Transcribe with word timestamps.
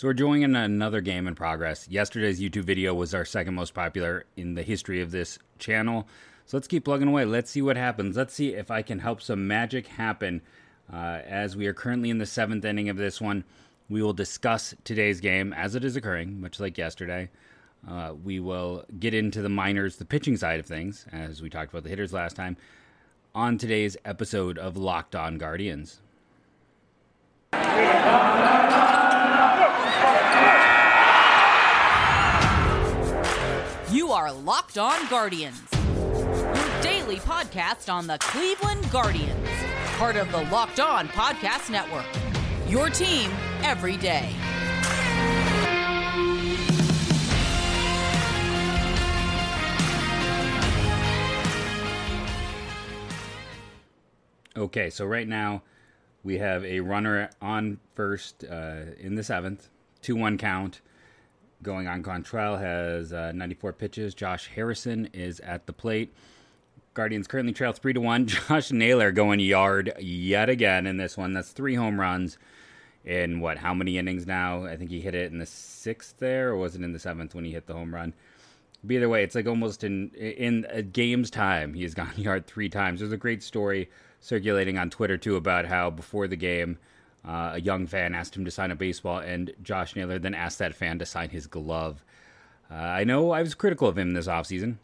So 0.00 0.08
we're 0.08 0.14
joining 0.14 0.44
another 0.56 1.02
game 1.02 1.28
in 1.28 1.34
progress. 1.34 1.86
Yesterday's 1.86 2.40
YouTube 2.40 2.64
video 2.64 2.94
was 2.94 3.12
our 3.12 3.26
second 3.26 3.52
most 3.52 3.74
popular 3.74 4.24
in 4.34 4.54
the 4.54 4.62
history 4.62 5.02
of 5.02 5.10
this 5.10 5.38
channel. 5.58 6.08
So 6.46 6.56
let's 6.56 6.68
keep 6.68 6.86
plugging 6.86 7.08
away. 7.08 7.26
Let's 7.26 7.50
see 7.50 7.60
what 7.60 7.76
happens. 7.76 8.16
Let's 8.16 8.32
see 8.32 8.54
if 8.54 8.70
I 8.70 8.80
can 8.80 9.00
help 9.00 9.20
some 9.20 9.46
magic 9.46 9.88
happen. 9.88 10.40
Uh, 10.90 11.20
as 11.26 11.54
we 11.54 11.66
are 11.66 11.74
currently 11.74 12.08
in 12.08 12.16
the 12.16 12.24
seventh 12.24 12.64
inning 12.64 12.88
of 12.88 12.96
this 12.96 13.20
one, 13.20 13.44
we 13.90 14.00
will 14.00 14.14
discuss 14.14 14.74
today's 14.84 15.20
game 15.20 15.52
as 15.52 15.74
it 15.74 15.84
is 15.84 15.96
occurring, 15.96 16.40
much 16.40 16.58
like 16.58 16.78
yesterday. 16.78 17.28
Uh, 17.86 18.14
we 18.24 18.40
will 18.40 18.86
get 18.98 19.12
into 19.12 19.42
the 19.42 19.50
minors, 19.50 19.96
the 19.96 20.06
pitching 20.06 20.38
side 20.38 20.60
of 20.60 20.64
things, 20.64 21.04
as 21.12 21.42
we 21.42 21.50
talked 21.50 21.74
about 21.74 21.82
the 21.82 21.90
hitters 21.90 22.14
last 22.14 22.36
time, 22.36 22.56
on 23.34 23.58
today's 23.58 23.98
episode 24.06 24.56
of 24.56 24.78
Locked 24.78 25.14
On 25.14 25.36
Guardians. 25.36 26.00
Are 34.12 34.32
Locked 34.32 34.76
On 34.76 35.06
Guardians, 35.08 35.62
your 35.72 36.82
daily 36.82 37.18
podcast 37.18 37.92
on 37.92 38.08
the 38.08 38.18
Cleveland 38.18 38.90
Guardians, 38.90 39.48
part 39.98 40.16
of 40.16 40.32
the 40.32 40.42
Locked 40.50 40.80
On 40.80 41.06
Podcast 41.06 41.70
Network. 41.70 42.06
Your 42.68 42.90
team 42.90 43.30
every 43.62 43.96
day. 43.96 44.34
Okay, 54.56 54.90
so 54.90 55.06
right 55.06 55.28
now 55.28 55.62
we 56.24 56.38
have 56.38 56.64
a 56.64 56.80
runner 56.80 57.30
on 57.40 57.78
first 57.94 58.42
uh, 58.42 58.86
in 58.98 59.14
the 59.14 59.22
seventh, 59.22 59.68
2 60.02 60.16
1 60.16 60.36
count. 60.36 60.80
Going 61.62 61.86
on, 61.86 62.02
Quantrill 62.02 62.58
has 62.58 63.12
uh, 63.12 63.32
94 63.32 63.74
pitches. 63.74 64.14
Josh 64.14 64.48
Harrison 64.54 65.10
is 65.12 65.40
at 65.40 65.66
the 65.66 65.72
plate. 65.72 66.14
Guardians 66.94 67.26
currently 67.26 67.52
trail 67.52 67.72
3 67.72 67.92
to 67.92 68.00
1. 68.00 68.26
Josh 68.48 68.72
Naylor 68.72 69.12
going 69.12 69.40
yard 69.40 69.92
yet 69.98 70.48
again 70.48 70.86
in 70.86 70.96
this 70.96 71.16
one. 71.16 71.34
That's 71.34 71.50
three 71.50 71.74
home 71.74 72.00
runs 72.00 72.38
in 73.04 73.40
what, 73.40 73.58
how 73.58 73.74
many 73.74 73.98
innings 73.98 74.26
now? 74.26 74.64
I 74.64 74.76
think 74.76 74.90
he 74.90 75.00
hit 75.00 75.14
it 75.14 75.30
in 75.32 75.38
the 75.38 75.46
sixth 75.46 76.16
there, 76.18 76.50
or 76.50 76.56
was 76.56 76.74
it 76.74 76.82
in 76.82 76.92
the 76.92 76.98
seventh 76.98 77.34
when 77.34 77.44
he 77.44 77.52
hit 77.52 77.66
the 77.66 77.74
home 77.74 77.94
run? 77.94 78.14
But 78.82 78.94
either 78.94 79.08
way, 79.08 79.22
it's 79.22 79.34
like 79.34 79.46
almost 79.46 79.84
in 79.84 80.10
in 80.14 80.66
a 80.70 80.82
game's 80.82 81.30
time, 81.30 81.74
he 81.74 81.82
has 81.82 81.94
gone 81.94 82.12
yard 82.16 82.46
three 82.46 82.68
times. 82.68 83.00
There's 83.00 83.12
a 83.12 83.18
great 83.18 83.42
story 83.42 83.90
circulating 84.20 84.78
on 84.78 84.90
Twitter 84.90 85.16
too 85.16 85.36
about 85.36 85.66
how 85.66 85.90
before 85.90 86.26
the 86.28 86.36
game, 86.36 86.78
uh, 87.26 87.52
a 87.54 87.60
young 87.60 87.86
fan 87.86 88.14
asked 88.14 88.36
him 88.36 88.44
to 88.44 88.50
sign 88.50 88.70
a 88.70 88.76
baseball, 88.76 89.18
and 89.18 89.52
Josh 89.62 89.94
Naylor 89.94 90.18
then 90.18 90.34
asked 90.34 90.58
that 90.58 90.74
fan 90.74 90.98
to 90.98 91.06
sign 91.06 91.30
his 91.30 91.46
glove. 91.46 92.02
Uh, 92.70 92.74
I 92.74 93.04
know 93.04 93.30
I 93.32 93.42
was 93.42 93.54
critical 93.54 93.88
of 93.88 93.98
him 93.98 94.12
this 94.12 94.26
offseason, 94.26 94.76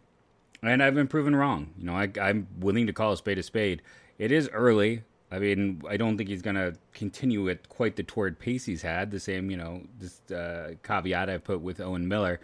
and 0.63 0.83
I've 0.83 0.95
been 0.95 1.09
proven 1.09 1.35
wrong. 1.35 1.73
You 1.79 1.87
know, 1.87 1.95
I, 1.95 2.11
I'm 2.21 2.49
willing 2.59 2.87
to 2.89 2.93
call 2.93 3.13
a 3.13 3.17
spade 3.17 3.39
a 3.39 3.43
spade. 3.43 3.83
It 4.19 4.33
is 4.33 4.49
early. 4.53 5.03
I 5.31 5.39
mean, 5.39 5.83
I 5.89 5.97
don't 5.97 6.17
think 6.17 6.29
he's 6.29 6.43
going 6.43 6.57
to 6.57 6.75
continue 6.93 7.49
at 7.49 7.69
quite 7.69 7.97
the 7.97 8.03
torrid 8.03 8.39
pace 8.39 8.65
he's 8.65 8.83
had. 8.83 9.11
The 9.11 9.21
same, 9.21 9.51
you 9.51 9.57
know, 9.57 9.83
this 9.99 10.21
uh, 10.31 10.75
caveat 10.83 11.29
I've 11.29 11.45
put 11.45 11.61
with 11.61 11.81
Owen 11.81 12.07
Miller. 12.07 12.41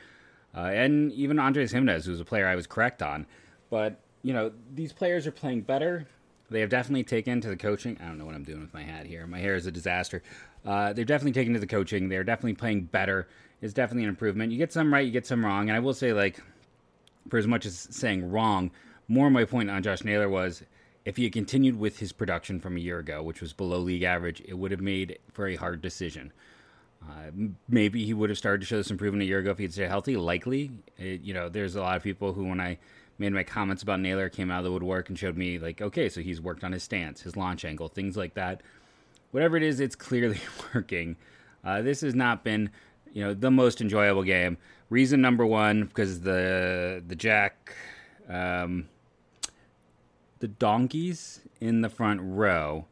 Uh, 0.55 0.71
and 0.75 1.13
even 1.13 1.39
Andres 1.39 1.73
Gimenez, 1.73 2.05
who's 2.05 2.21
a 2.21 2.25
player 2.25 2.47
I 2.47 2.57
was 2.57 2.67
correct 2.67 3.03
on. 3.03 3.27
But, 3.71 4.01
you 4.23 4.33
know, 4.33 4.53
these 4.75 4.93
players 4.93 5.27
are 5.27 5.33
playing 5.33 5.63
better. 5.63 6.07
They 6.53 6.61
have 6.61 6.71
definitely 6.71 7.05
taken 7.05 7.41
to 7.41 7.49
the 7.49 7.57
coaching. 7.57 7.99
I 8.01 8.07
don't 8.07 8.19
know 8.19 8.27
what 8.27 8.35
I'm 8.35 8.45
doing 8.45 8.61
with 8.61 8.75
my 8.75 8.83
hat 8.83 9.07
here. 9.07 9.27
My 9.27 9.39
hair 9.39 9.55
is 9.55 9.67
a 9.67 9.73
disaster. 9.73 10.23
Uh, 10.65 10.93
they've 10.93 11.07
definitely 11.07 11.33
taken 11.33 11.55
to 11.55 11.61
the 11.61 11.67
coaching. 11.67 12.09
They're 12.09 12.25
definitely 12.25 12.55
playing 12.55 12.85
better. 12.85 13.29
It's 13.61 13.73
definitely 13.73 14.05
an 14.05 14.11
improvement. 14.11 14.53
You 14.53 14.59
get 14.59 14.73
some 14.73 14.93
right, 14.93 15.05
you 15.05 15.13
get 15.13 15.27
some 15.27 15.45
wrong. 15.45 15.69
And 15.69 15.77
I 15.77 15.81
will 15.81 15.95
say, 15.95 16.13
like, 16.13 16.41
for 17.29 17.39
as 17.39 17.47
much 17.47 17.67
as 17.67 17.89
saying 17.91 18.31
wrong, 18.31 18.71
more 19.09 19.31
my 19.31 19.45
point 19.45 19.71
on 19.71 19.83
Josh 19.83 20.05
Naylor 20.05 20.29
was 20.29 20.63
if 21.05 21.17
he 21.17 21.25
had 21.25 21.33
continued 21.33 21.79
with 21.79 21.99
his 21.99 22.13
production 22.13 22.61
from 22.61 22.77
a 22.77 22.81
year 22.81 22.99
ago, 22.99 23.23
which 23.23 23.41
was 23.41 23.53
below 23.53 23.79
league 23.79 24.03
average, 24.03 24.43
it 24.47 24.55
would 24.55 24.71
have 24.71 24.81
made 24.81 25.19
for 25.33 25.47
a 25.47 25.57
hard 25.57 25.83
decision. 25.83 26.33
Uh, 27.03 27.31
maybe 27.69 28.05
he 28.05 28.15
would 28.15 28.31
have 28.31 28.39
started 28.39 28.61
to 28.61 28.67
show 28.67 28.77
this 28.77 28.91
improvement 28.91 29.23
a 29.23 29.27
year 29.27 29.41
ago 29.41 29.51
if 29.51 29.59
he'd 29.59 29.73
stayed 29.73 29.89
healthy. 29.89 30.17
Likely, 30.17 30.71
it, 30.99 31.23
you 31.23 31.35
know, 31.35 31.49
there's 31.49 31.75
a 31.75 31.81
lot 31.81 31.97
of 31.97 32.03
people 32.03 32.33
who, 32.33 32.45
when 32.45 32.61
I 32.61 32.79
made 33.23 33.33
my 33.33 33.45
comments 33.45 33.83
about 33.83 34.01
Naylor 34.01 34.29
came 34.29 34.51
out 34.51 34.59
of 34.59 34.65
the 34.65 34.73
woodwork 34.73 35.09
and 35.09 35.19
showed 35.19 35.37
me 35.37 35.59
like, 35.59 35.81
okay, 35.81 36.09
so 36.09 36.21
he's 36.21 36.41
worked 36.41 36.65
on 36.65 36.73
his 36.73 36.83
stance, 36.83 37.23
his 37.23 37.37
launch 37.37 37.65
angle, 37.65 37.89
things 37.89 38.17
like 38.17 38.35
that. 38.35 38.61
Whatever 39.31 39.57
it 39.57 39.63
is, 39.63 39.81
it's 39.81 39.95
clearly 39.95 40.41
working. 40.75 41.17
Uh, 41.65 41.81
this 41.83 42.01
has 42.01 42.15
not 42.15 42.43
been, 42.43 42.71
you 43.13 43.25
know, 43.25 43.33
the 43.33 43.51
most 43.51 43.81
enjoyable 43.81 44.25
game. 44.25 44.59
Reason 44.91 45.21
number 45.21 45.47
one 45.47 45.85
because 45.85 46.21
the 46.21 47.03
the 47.07 47.15
Jack, 47.15 47.75
um, 48.29 48.89
the 50.41 50.49
donkeys 50.49 51.41
in 51.61 51.81
the 51.81 51.89
front 51.89 52.21
row. 52.23 52.87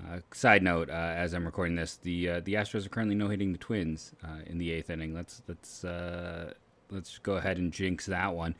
Uh, 0.00 0.20
side 0.32 0.62
note: 0.62 0.88
uh, 0.88 0.92
As 0.92 1.34
I'm 1.34 1.44
recording 1.44 1.76
this, 1.76 1.96
the 1.96 2.28
uh, 2.28 2.40
the 2.40 2.54
Astros 2.54 2.86
are 2.86 2.88
currently 2.88 3.14
no 3.14 3.28
hitting 3.28 3.52
the 3.52 3.58
Twins 3.58 4.12
uh, 4.24 4.40
in 4.46 4.58
the 4.58 4.72
eighth 4.72 4.90
inning. 4.90 5.14
Let's 5.14 5.42
let's 5.46 5.84
uh, 5.84 6.54
let's 6.90 7.18
go 7.18 7.36
ahead 7.36 7.58
and 7.58 7.72
jinx 7.72 8.06
that 8.06 8.34
one. 8.34 8.56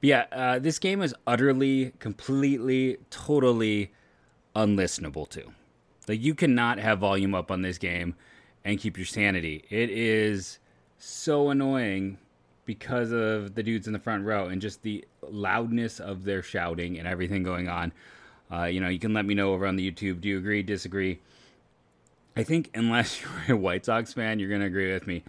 But 0.00 0.08
yeah, 0.08 0.26
uh, 0.32 0.58
this 0.58 0.78
game 0.78 1.02
is 1.02 1.14
utterly, 1.26 1.92
completely, 1.98 2.98
totally 3.10 3.92
unlistenable 4.54 5.28
to. 5.30 5.52
Like 6.08 6.22
you 6.22 6.34
cannot 6.34 6.78
have 6.78 7.00
volume 7.00 7.34
up 7.34 7.50
on 7.50 7.62
this 7.62 7.78
game 7.78 8.14
and 8.64 8.78
keep 8.78 8.96
your 8.96 9.06
sanity. 9.06 9.64
It 9.70 9.90
is 9.90 10.58
so 10.98 11.50
annoying 11.50 12.18
because 12.64 13.12
of 13.12 13.54
the 13.54 13.62
dudes 13.62 13.86
in 13.86 13.92
the 13.92 13.98
front 13.98 14.24
row 14.24 14.46
and 14.46 14.60
just 14.60 14.82
the 14.82 15.04
loudness 15.22 16.00
of 16.00 16.24
their 16.24 16.42
shouting 16.42 16.98
and 16.98 17.06
everything 17.06 17.42
going 17.42 17.68
on. 17.68 17.92
Uh, 18.52 18.64
you 18.64 18.80
know, 18.80 18.88
you 18.88 18.98
can 18.98 19.14
let 19.14 19.24
me 19.24 19.34
know 19.34 19.52
over 19.52 19.66
on 19.66 19.76
the 19.76 19.90
YouTube. 19.90 20.20
Do 20.20 20.28
you 20.28 20.38
agree, 20.38 20.62
disagree? 20.62 21.20
I 22.36 22.42
think 22.42 22.70
unless 22.74 23.20
you're 23.48 23.56
a 23.56 23.60
White 23.60 23.84
Sox 23.84 24.12
fan, 24.12 24.38
you're 24.38 24.48
going 24.48 24.60
to 24.60 24.66
agree 24.66 24.92
with 24.92 25.06
me. 25.06 25.24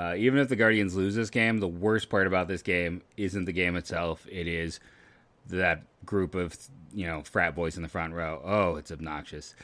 Uh, 0.00 0.14
even 0.16 0.38
if 0.40 0.48
the 0.48 0.56
Guardians 0.56 0.96
lose 0.96 1.14
this 1.14 1.28
game, 1.28 1.58
the 1.58 1.68
worst 1.68 2.08
part 2.08 2.26
about 2.26 2.48
this 2.48 2.62
game 2.62 3.02
isn't 3.18 3.44
the 3.44 3.52
game 3.52 3.76
itself. 3.76 4.26
It 4.30 4.46
is 4.46 4.80
that 5.48 5.82
group 6.06 6.34
of 6.34 6.56
you 6.94 7.06
know 7.06 7.22
frat 7.22 7.54
boys 7.54 7.76
in 7.76 7.82
the 7.82 7.88
front 7.88 8.14
row. 8.14 8.40
Oh, 8.42 8.76
it's 8.76 8.90
obnoxious. 8.90 9.54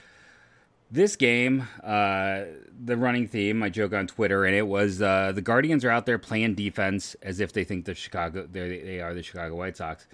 This 0.90 1.16
game, 1.16 1.66
uh, 1.82 2.42
the 2.84 2.98
running 2.98 3.28
theme, 3.28 3.62
I 3.62 3.70
joke 3.70 3.94
on 3.94 4.06
Twitter, 4.06 4.44
and 4.44 4.54
it 4.54 4.66
was 4.66 5.00
uh, 5.00 5.32
the 5.34 5.40
Guardians 5.40 5.86
are 5.86 5.90
out 5.90 6.04
there 6.04 6.18
playing 6.18 6.54
defense 6.54 7.16
as 7.22 7.40
if 7.40 7.54
they 7.54 7.64
think 7.64 7.86
the 7.86 7.94
Chicago 7.94 8.46
they 8.46 9.00
are 9.00 9.14
the 9.14 9.22
Chicago 9.22 9.54
White 9.54 9.78
Sox. 9.78 10.06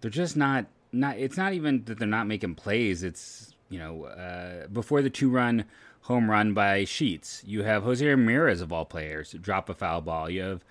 They're 0.00 0.10
just 0.10 0.34
not 0.34 0.64
not. 0.92 1.18
It's 1.18 1.36
not 1.36 1.52
even 1.52 1.84
that 1.84 1.98
they're 1.98 2.08
not 2.08 2.26
making 2.26 2.54
plays. 2.54 3.02
It's 3.02 3.54
you 3.68 3.78
know 3.78 4.04
uh, 4.04 4.68
before 4.68 5.02
the 5.02 5.10
two 5.10 5.28
run 5.28 5.66
home 6.02 6.30
run 6.30 6.54
by 6.54 6.84
Sheets. 6.84 7.42
You 7.46 7.62
have 7.62 7.84
Jose 7.84 8.06
Ramirez 8.06 8.60
of 8.60 8.72
all 8.72 8.84
players 8.84 9.32
drop 9.32 9.68
a 9.68 9.74
foul 9.74 10.00
ball. 10.00 10.28
You 10.28 10.42
have 10.42 10.64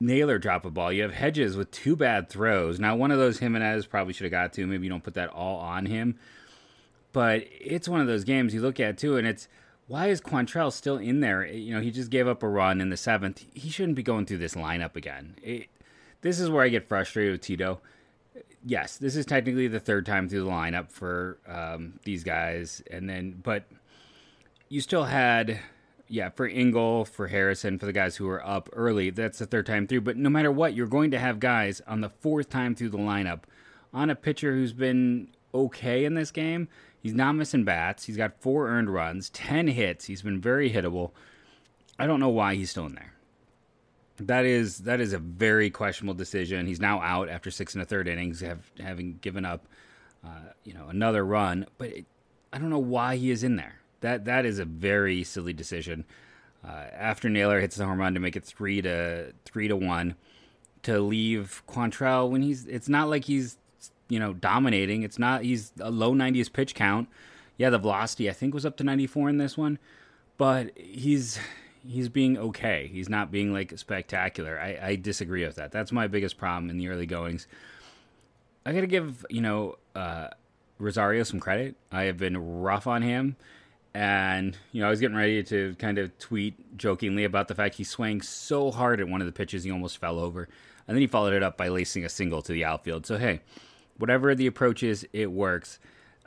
Naylor 0.00 0.38
drop 0.38 0.64
a 0.64 0.70
ball. 0.70 0.92
You 0.92 1.02
have 1.02 1.14
Hedges 1.14 1.56
with 1.56 1.70
two 1.70 1.96
bad 1.96 2.28
throws. 2.28 2.78
Now, 2.78 2.96
one 2.96 3.10
of 3.10 3.18
those 3.18 3.38
Gimenez 3.38 3.86
probably 3.86 4.12
should 4.12 4.24
have 4.24 4.30
got 4.30 4.52
to. 4.54 4.66
Maybe 4.66 4.84
you 4.84 4.90
don't 4.90 5.02
put 5.02 5.14
that 5.14 5.30
all 5.30 5.58
on 5.58 5.86
him. 5.86 6.18
But 7.12 7.46
it's 7.60 7.88
one 7.88 8.00
of 8.00 8.06
those 8.06 8.24
games 8.24 8.54
you 8.54 8.60
look 8.60 8.80
at 8.80 8.98
too, 8.98 9.16
and 9.16 9.26
it's 9.26 9.46
why 9.86 10.08
is 10.08 10.20
Quantrill 10.20 10.72
still 10.72 10.96
in 10.96 11.20
there? 11.20 11.46
You 11.46 11.74
know, 11.74 11.80
he 11.80 11.90
just 11.90 12.10
gave 12.10 12.26
up 12.26 12.42
a 12.42 12.48
run 12.48 12.80
in 12.80 12.90
the 12.90 12.96
seventh. 12.96 13.44
He 13.54 13.70
shouldn't 13.70 13.96
be 13.96 14.02
going 14.02 14.26
through 14.26 14.38
this 14.38 14.54
lineup 14.54 14.96
again. 14.96 15.36
It, 15.42 15.68
this 16.22 16.40
is 16.40 16.50
where 16.50 16.64
I 16.64 16.68
get 16.68 16.88
frustrated 16.88 17.32
with 17.32 17.42
Tito. 17.42 17.80
Yes, 18.66 18.96
this 18.96 19.14
is 19.14 19.26
technically 19.26 19.68
the 19.68 19.78
third 19.78 20.06
time 20.06 20.28
through 20.28 20.44
the 20.44 20.50
lineup 20.50 20.90
for 20.90 21.38
um, 21.46 22.00
these 22.04 22.24
guys, 22.24 22.82
and 22.90 23.08
then 23.08 23.40
but 23.42 23.64
you 24.68 24.80
still 24.80 25.04
had 25.04 25.60
yeah, 26.08 26.28
for 26.28 26.46
Engel, 26.46 27.04
for 27.04 27.28
Harrison, 27.28 27.78
for 27.78 27.86
the 27.86 27.92
guys 27.92 28.16
who 28.16 28.26
were 28.26 28.44
up 28.46 28.68
early, 28.72 29.10
that's 29.10 29.38
the 29.38 29.46
third 29.46 29.66
time 29.66 29.86
through. 29.86 30.02
But 30.02 30.16
no 30.16 30.28
matter 30.28 30.52
what, 30.52 30.74
you're 30.74 30.86
going 30.86 31.10
to 31.12 31.18
have 31.18 31.40
guys 31.40 31.80
on 31.86 32.00
the 32.00 32.10
fourth 32.10 32.50
time 32.50 32.74
through 32.74 32.90
the 32.90 32.98
lineup 32.98 33.42
on 33.92 34.10
a 34.10 34.14
pitcher 34.14 34.52
who's 34.52 34.72
been 34.72 35.28
okay 35.54 36.04
in 36.04 36.14
this 36.14 36.30
game. 36.30 36.68
He's 37.00 37.14
not 37.14 37.32
missing 37.32 37.64
bats. 37.64 38.04
He's 38.04 38.16
got 38.16 38.40
four 38.40 38.68
earned 38.68 38.92
runs, 38.92 39.30
10 39.30 39.68
hits. 39.68 40.06
He's 40.06 40.22
been 40.22 40.40
very 40.40 40.70
hittable. 40.70 41.12
I 41.98 42.06
don't 42.06 42.20
know 42.20 42.28
why 42.28 42.54
he's 42.54 42.70
still 42.70 42.86
in 42.86 42.94
there. 42.94 43.12
That 44.18 44.44
is 44.44 44.78
that 44.78 45.00
is 45.00 45.12
a 45.12 45.18
very 45.18 45.70
questionable 45.70 46.14
decision. 46.14 46.66
He's 46.66 46.80
now 46.80 47.00
out 47.00 47.28
after 47.28 47.50
six 47.50 47.74
and 47.74 47.82
a 47.82 47.84
third 47.84 48.06
innings, 48.06 48.40
have, 48.40 48.70
having 48.78 49.18
given 49.20 49.44
up, 49.44 49.66
uh, 50.24 50.52
you 50.62 50.72
know, 50.72 50.86
another 50.88 51.24
run. 51.24 51.66
But 51.78 51.88
it, 51.88 52.06
I 52.52 52.58
don't 52.58 52.70
know 52.70 52.78
why 52.78 53.16
he 53.16 53.32
is 53.32 53.42
in 53.42 53.56
there. 53.56 53.80
That 54.04 54.26
that 54.26 54.44
is 54.44 54.58
a 54.58 54.66
very 54.66 55.24
silly 55.24 55.54
decision. 55.54 56.04
Uh, 56.62 56.84
after 56.92 57.30
Naylor 57.30 57.58
hits 57.58 57.76
the 57.76 57.86
home 57.86 57.98
run 57.98 58.12
to 58.12 58.20
make 58.20 58.36
it 58.36 58.44
three 58.44 58.82
to 58.82 59.32
three 59.46 59.66
to 59.66 59.76
one, 59.76 60.14
to 60.82 61.00
leave 61.00 61.62
Quantrill 61.66 62.28
when 62.28 62.42
he's 62.42 62.66
it's 62.66 62.86
not 62.86 63.08
like 63.08 63.24
he's 63.24 63.56
you 64.10 64.18
know 64.18 64.34
dominating. 64.34 65.04
It's 65.04 65.18
not 65.18 65.42
he's 65.42 65.72
a 65.80 65.90
low 65.90 66.12
90s 66.12 66.52
pitch 66.52 66.74
count. 66.74 67.08
Yeah, 67.56 67.70
the 67.70 67.78
velocity 67.78 68.28
I 68.28 68.34
think 68.34 68.52
was 68.52 68.66
up 68.66 68.76
to 68.76 68.84
94 68.84 69.30
in 69.30 69.38
this 69.38 69.56
one, 69.56 69.78
but 70.36 70.76
he's 70.76 71.38
he's 71.82 72.10
being 72.10 72.36
okay. 72.36 72.90
He's 72.92 73.08
not 73.08 73.30
being 73.30 73.54
like 73.54 73.78
spectacular. 73.78 74.60
I, 74.60 74.78
I 74.82 74.96
disagree 74.96 75.46
with 75.46 75.56
that. 75.56 75.72
That's 75.72 75.92
my 75.92 76.08
biggest 76.08 76.36
problem 76.36 76.68
in 76.68 76.76
the 76.76 76.88
early 76.90 77.06
goings. 77.06 77.46
I 78.66 78.74
got 78.74 78.82
to 78.82 78.86
give 78.86 79.24
you 79.30 79.40
know 79.40 79.76
uh, 79.94 80.28
Rosario 80.78 81.22
some 81.22 81.40
credit. 81.40 81.76
I 81.90 82.02
have 82.02 82.18
been 82.18 82.60
rough 82.60 82.86
on 82.86 83.00
him, 83.00 83.36
and 83.94 84.56
you 84.72 84.80
know 84.80 84.88
I 84.88 84.90
was 84.90 85.00
getting 85.00 85.16
ready 85.16 85.42
to 85.44 85.74
kind 85.78 85.98
of 85.98 86.16
tweet 86.18 86.76
jokingly 86.76 87.24
about 87.24 87.48
the 87.48 87.54
fact 87.54 87.76
he 87.76 87.84
swung 87.84 88.20
so 88.20 88.70
hard 88.70 89.00
at 89.00 89.08
one 89.08 89.20
of 89.20 89.26
the 89.26 89.32
pitches 89.32 89.64
he 89.64 89.70
almost 89.70 89.98
fell 89.98 90.18
over, 90.18 90.48
and 90.86 90.96
then 90.96 91.00
he 91.00 91.06
followed 91.06 91.32
it 91.32 91.42
up 91.42 91.56
by 91.56 91.68
lacing 91.68 92.04
a 92.04 92.08
single 92.08 92.42
to 92.42 92.52
the 92.52 92.64
outfield. 92.64 93.06
So 93.06 93.16
hey, 93.16 93.40
whatever 93.96 94.34
the 94.34 94.46
approach 94.46 94.82
is, 94.82 95.06
it 95.12 95.30
works. 95.30 95.78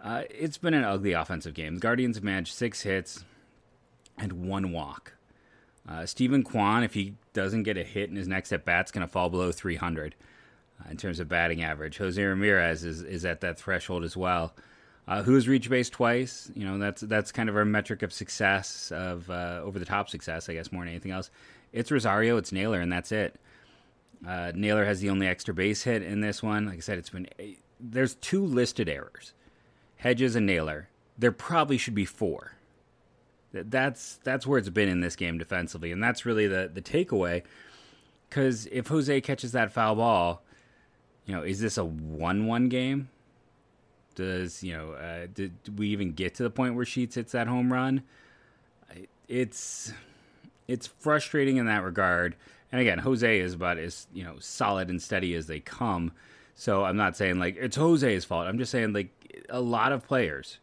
Uh, 0.01 0.23
it's 0.29 0.57
been 0.57 0.73
an 0.73 0.83
ugly 0.83 1.13
offensive 1.13 1.53
game. 1.53 1.75
The 1.75 1.81
Guardians 1.81 2.17
have 2.17 2.23
managed 2.23 2.53
six 2.53 2.81
hits 2.81 3.25
and 4.17 4.47
one 4.47 4.71
walk. 4.71 5.13
Uh, 5.89 6.05
Steven 6.05 6.43
Kwan, 6.43 6.83
if 6.83 6.93
he 6.93 7.15
doesn't 7.33 7.63
get 7.63 7.77
a 7.77 7.83
hit 7.83 8.09
in 8.09 8.15
his 8.15 8.27
next 8.27 8.51
at 8.51 8.65
bat, 8.65 8.85
is 8.85 8.91
going 8.91 9.05
to 9.05 9.11
fall 9.11 9.29
below 9.29 9.51
300 9.51 10.15
uh, 10.79 10.89
in 10.91 10.97
terms 10.97 11.19
of 11.19 11.29
batting 11.29 11.63
average. 11.63 11.97
Jose 11.97 12.21
Ramirez 12.21 12.83
is, 12.83 13.01
is 13.01 13.25
at 13.25 13.41
that 13.41 13.57
threshold 13.57 14.03
as 14.03 14.15
well. 14.17 14.53
Uh, 15.07 15.23
who's 15.23 15.47
reached 15.47 15.69
base 15.69 15.89
twice? 15.89 16.51
You 16.53 16.65
know, 16.65 16.77
that's 16.77 17.01
that's 17.01 17.31
kind 17.31 17.47
of 17.47 17.55
our 17.55 17.63
metric 17.65 18.01
of 18.03 18.11
success 18.11 18.91
of 18.91 19.29
uh, 19.29 19.61
over 19.63 19.79
the 19.79 19.85
top 19.85 20.09
success, 20.09 20.49
I 20.49 20.53
guess, 20.53 20.71
more 20.71 20.83
than 20.83 20.89
anything 20.89 21.11
else. 21.11 21.29
It's 21.71 21.91
Rosario, 21.91 22.37
it's 22.37 22.51
Naylor, 22.51 22.81
and 22.81 22.91
that's 22.91 23.11
it. 23.11 23.39
Uh, 24.27 24.51
Naylor 24.53 24.83
has 24.85 24.99
the 24.99 25.09
only 25.09 25.27
extra 25.27 25.53
base 25.53 25.83
hit 25.83 26.01
in 26.01 26.21
this 26.21 26.43
one. 26.43 26.65
Like 26.65 26.77
I 26.77 26.81
said, 26.81 26.97
it's 26.97 27.09
been 27.09 27.27
there's 27.79 28.15
two 28.15 28.43
listed 28.43 28.89
errors, 28.89 29.33
Hedges 29.97 30.35
and 30.35 30.45
Naylor. 30.45 30.89
There 31.17 31.31
probably 31.31 31.77
should 31.77 31.95
be 31.95 32.05
four. 32.05 32.53
That's 33.53 34.19
that's 34.23 34.45
where 34.45 34.59
it's 34.59 34.69
been 34.69 34.89
in 34.89 34.99
this 34.99 35.15
game 35.15 35.37
defensively, 35.37 35.91
and 35.91 36.03
that's 36.03 36.25
really 36.25 36.47
the 36.47 36.69
the 36.73 36.81
takeaway. 36.81 37.43
Because 38.27 38.65
if 38.73 38.87
Jose 38.87 39.21
catches 39.21 39.53
that 39.53 39.71
foul 39.71 39.95
ball, 39.95 40.43
you 41.25 41.33
know, 41.33 41.43
is 41.43 41.61
this 41.61 41.77
a 41.77 41.85
one-one 41.85 42.67
game? 42.67 43.07
Does 44.17 44.63
you 44.63 44.75
know? 44.75 44.93
Uh, 44.93 45.27
did, 45.31 45.61
did 45.61 45.77
we 45.77 45.89
even 45.89 46.11
get 46.11 46.33
to 46.35 46.43
the 46.43 46.49
point 46.49 46.73
where 46.73 46.85
Sheets 46.85 47.13
hits 47.15 47.33
that 47.33 47.45
home 47.47 47.71
run? 47.71 48.01
It's 49.27 49.93
it's 50.67 50.87
frustrating 50.87 51.57
in 51.57 51.67
that 51.67 51.83
regard. 51.83 52.35
And 52.71 52.81
again, 52.81 52.97
Jose 52.97 53.39
is 53.39 53.53
about 53.53 53.77
as 53.77 54.07
you 54.11 54.23
know 54.23 54.37
solid 54.39 54.89
and 54.89 54.99
steady 54.99 55.35
as 55.35 55.45
they 55.45 55.59
come. 55.59 56.11
So 56.55 56.83
I'm 56.83 56.97
not 56.97 57.15
saying 57.15 57.37
like 57.37 57.57
it's 57.57 57.77
Jose's 57.77 58.25
fault. 58.25 58.47
I'm 58.47 58.57
just 58.57 58.71
saying 58.71 58.91
like 58.91 59.45
a 59.49 59.61
lot 59.61 59.91
of 59.91 60.07
players, 60.07 60.57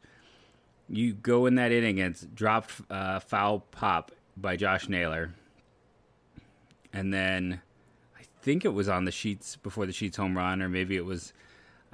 you 0.89 1.13
go 1.13 1.47
in 1.47 1.55
that 1.55 1.71
inning 1.71 2.01
and 2.01 2.11
it's 2.13 2.23
dropped 2.23 2.73
uh, 2.91 3.21
foul 3.21 3.61
pop 3.71 4.11
by 4.37 4.57
Josh 4.57 4.89
Naylor, 4.89 5.33
and 6.93 7.15
then 7.15 7.61
I 8.19 8.25
think 8.43 8.65
it 8.65 8.75
was 8.75 8.89
on 8.89 9.05
the 9.05 9.13
sheets 9.13 9.55
before 9.55 9.87
the 9.87 9.93
sheets 9.93 10.17
home 10.17 10.37
run, 10.37 10.61
or 10.61 10.69
maybe 10.69 10.97
it 10.97 11.05
was. 11.05 11.33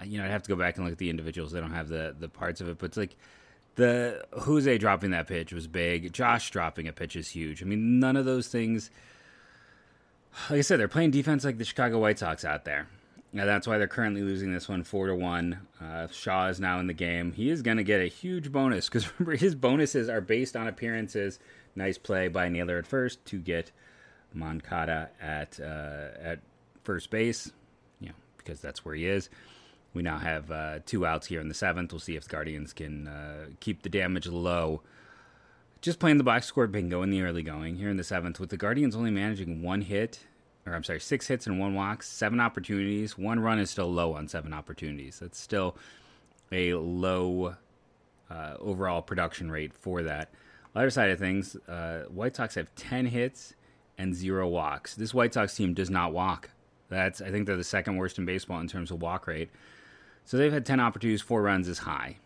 You 0.04 0.18
know, 0.18 0.24
I'd 0.24 0.30
have 0.30 0.42
to 0.44 0.48
go 0.48 0.56
back 0.56 0.76
and 0.76 0.84
look 0.84 0.92
at 0.92 0.98
the 0.98 1.10
individuals. 1.10 1.52
They 1.52 1.60
don't 1.60 1.72
have 1.72 1.88
the 1.88 2.14
the 2.18 2.28
parts 2.28 2.60
of 2.60 2.68
it, 2.68 2.78
but 2.78 2.86
it's 2.86 2.96
like 2.96 3.16
the 3.76 4.24
Jose 4.32 4.78
dropping 4.78 5.10
that 5.10 5.26
pitch 5.28 5.52
was 5.52 5.66
big. 5.66 6.12
Josh 6.12 6.50
dropping 6.50 6.88
a 6.88 6.92
pitch 6.92 7.16
is 7.16 7.28
huge. 7.28 7.62
I 7.62 7.66
mean, 7.66 8.00
none 8.00 8.16
of 8.16 8.24
those 8.24 8.48
things. 8.48 8.90
Like 10.48 10.58
I 10.58 10.62
said, 10.62 10.78
they're 10.78 10.88
playing 10.88 11.10
defense 11.10 11.44
like 11.44 11.58
the 11.58 11.64
Chicago 11.64 11.98
White 11.98 12.18
Sox 12.18 12.44
out 12.44 12.64
there. 12.64 12.88
Now 13.32 13.44
that's 13.44 13.66
why 13.66 13.78
they're 13.78 13.88
currently 13.88 14.22
losing 14.22 14.52
this 14.52 14.68
one 14.68 14.82
four 14.82 15.06
to 15.06 15.14
one. 15.14 15.60
Uh, 15.80 16.08
Shaw 16.08 16.48
is 16.48 16.60
now 16.60 16.80
in 16.80 16.86
the 16.86 16.94
game. 16.94 17.32
He 17.32 17.50
is 17.50 17.62
going 17.62 17.76
to 17.76 17.84
get 17.84 18.00
a 18.00 18.06
huge 18.06 18.50
bonus 18.50 18.88
because 18.88 19.10
remember 19.18 19.36
his 19.36 19.54
bonuses 19.54 20.08
are 20.08 20.20
based 20.20 20.56
on 20.56 20.66
appearances. 20.66 21.38
Nice 21.76 21.98
play 21.98 22.28
by 22.28 22.48
Naylor 22.48 22.78
at 22.78 22.86
first 22.86 23.24
to 23.26 23.38
get 23.38 23.70
Moncada 24.34 25.10
at 25.20 25.60
uh, 25.60 26.20
at 26.20 26.40
first 26.82 27.10
base. 27.10 27.52
You 28.00 28.08
know 28.08 28.14
because 28.36 28.60
that's 28.60 28.84
where 28.84 28.94
he 28.94 29.06
is. 29.06 29.30
We 29.92 30.02
now 30.02 30.18
have 30.18 30.50
uh, 30.50 30.78
two 30.86 31.04
outs 31.04 31.26
here 31.26 31.40
in 31.40 31.48
the 31.48 31.54
seventh. 31.54 31.92
We'll 31.92 32.00
see 32.00 32.16
if 32.16 32.24
the 32.24 32.30
Guardians 32.30 32.72
can 32.72 33.08
uh, 33.08 33.46
keep 33.58 33.82
the 33.82 33.88
damage 33.88 34.26
low. 34.26 34.82
Just 35.80 35.98
playing 35.98 36.18
the 36.18 36.24
box 36.24 36.46
score 36.46 36.66
bingo 36.66 37.02
in 37.02 37.10
the 37.10 37.22
early 37.22 37.42
going 37.42 37.76
here 37.76 37.88
in 37.88 37.96
the 37.96 38.04
seventh, 38.04 38.38
with 38.38 38.50
the 38.50 38.56
Guardians 38.56 38.94
only 38.94 39.10
managing 39.10 39.62
one 39.62 39.80
hit, 39.80 40.20
or 40.66 40.74
I'm 40.74 40.84
sorry, 40.84 41.00
six 41.00 41.26
hits 41.26 41.46
and 41.46 41.58
one 41.58 41.74
walk, 41.74 42.02
seven 42.02 42.38
opportunities. 42.38 43.16
One 43.16 43.40
run 43.40 43.58
is 43.58 43.70
still 43.70 43.90
low 43.90 44.14
on 44.14 44.28
seven 44.28 44.52
opportunities. 44.52 45.18
That's 45.18 45.38
still 45.40 45.76
a 46.52 46.74
low 46.74 47.56
uh, 48.30 48.54
overall 48.60 49.02
production 49.02 49.50
rate 49.50 49.72
for 49.72 50.02
that. 50.02 50.30
Other 50.74 50.90
side 50.90 51.10
of 51.10 51.18
things, 51.18 51.56
uh, 51.68 52.04
White 52.10 52.36
Sox 52.36 52.54
have 52.54 52.72
10 52.76 53.06
hits 53.06 53.54
and 53.98 54.14
zero 54.14 54.46
walks. 54.46 54.94
This 54.94 55.12
White 55.12 55.34
Sox 55.34 55.54
team 55.54 55.74
does 55.74 55.90
not 55.90 56.12
walk. 56.12 56.50
That's 56.88 57.20
I 57.20 57.30
think 57.30 57.46
they're 57.46 57.56
the 57.56 57.64
second 57.64 57.96
worst 57.96 58.18
in 58.18 58.24
baseball 58.24 58.60
in 58.60 58.68
terms 58.68 58.90
of 58.90 59.02
walk 59.02 59.26
rate. 59.26 59.50
So 60.30 60.36
they've 60.36 60.52
had 60.52 60.64
10 60.64 60.78
opportunities, 60.78 61.20
four 61.20 61.42
runs 61.42 61.66
is 61.66 61.78
high 61.78 62.18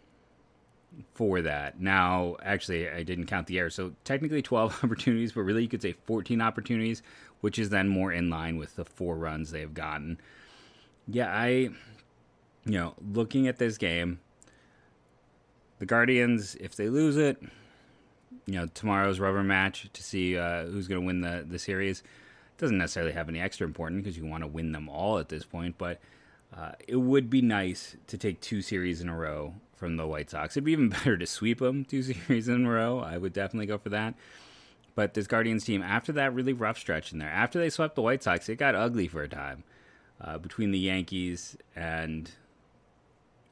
for 1.14 1.40
that. 1.40 1.80
Now, 1.80 2.36
actually, 2.42 2.86
I 2.86 3.02
didn't 3.02 3.24
count 3.28 3.46
the 3.46 3.58
errors. 3.58 3.74
So 3.74 3.94
technically 4.04 4.42
12 4.42 4.80
opportunities, 4.84 5.32
but 5.32 5.40
really 5.40 5.62
you 5.62 5.70
could 5.70 5.80
say 5.80 5.94
14 6.04 6.42
opportunities, 6.42 7.02
which 7.40 7.58
is 7.58 7.70
then 7.70 7.88
more 7.88 8.12
in 8.12 8.28
line 8.28 8.58
with 8.58 8.76
the 8.76 8.84
four 8.84 9.16
runs 9.16 9.52
they've 9.52 9.72
gotten. 9.72 10.20
Yeah, 11.08 11.34
I, 11.34 11.46
you 11.46 11.72
know, 12.66 12.92
looking 13.10 13.48
at 13.48 13.56
this 13.56 13.78
game, 13.78 14.20
the 15.78 15.86
Guardians, 15.86 16.56
if 16.56 16.76
they 16.76 16.90
lose 16.90 17.16
it, 17.16 17.42
you 18.44 18.56
know, 18.56 18.66
tomorrow's 18.74 19.18
rubber 19.18 19.42
match 19.42 19.88
to 19.90 20.02
see 20.02 20.36
uh, 20.36 20.66
who's 20.66 20.88
going 20.88 21.00
to 21.00 21.06
win 21.06 21.22
the, 21.22 21.46
the 21.48 21.58
series 21.58 22.02
doesn't 22.58 22.76
necessarily 22.76 23.12
have 23.12 23.30
any 23.30 23.40
extra 23.40 23.66
importance 23.66 24.02
because 24.02 24.18
you 24.18 24.26
want 24.26 24.42
to 24.42 24.46
win 24.46 24.72
them 24.72 24.90
all 24.90 25.18
at 25.18 25.30
this 25.30 25.46
point, 25.46 25.78
but 25.78 26.02
uh, 26.56 26.72
it 26.86 26.96
would 26.96 27.28
be 27.28 27.42
nice 27.42 27.96
to 28.06 28.16
take 28.16 28.40
two 28.40 28.62
series 28.62 29.00
in 29.00 29.08
a 29.08 29.16
row 29.16 29.54
from 29.74 29.96
the 29.96 30.06
White 30.06 30.30
Sox. 30.30 30.56
It'd 30.56 30.64
be 30.64 30.72
even 30.72 30.88
better 30.90 31.16
to 31.16 31.26
sweep 31.26 31.58
them 31.58 31.84
two 31.84 32.02
series 32.02 32.48
in 32.48 32.66
a 32.66 32.70
row. 32.70 33.00
I 33.00 33.18
would 33.18 33.32
definitely 33.32 33.66
go 33.66 33.78
for 33.78 33.90
that. 33.90 34.14
But 34.94 35.14
this 35.14 35.26
Guardians 35.26 35.64
team, 35.64 35.82
after 35.82 36.12
that 36.12 36.32
really 36.32 36.52
rough 36.52 36.78
stretch 36.78 37.12
in 37.12 37.18
there, 37.18 37.28
after 37.28 37.58
they 37.58 37.70
swept 37.70 37.96
the 37.96 38.02
White 38.02 38.22
Sox, 38.22 38.48
it 38.48 38.56
got 38.56 38.76
ugly 38.76 39.08
for 39.08 39.22
a 39.22 39.28
time 39.28 39.64
uh, 40.20 40.38
between 40.38 40.70
the 40.70 40.78
Yankees 40.78 41.56
and 41.74 42.30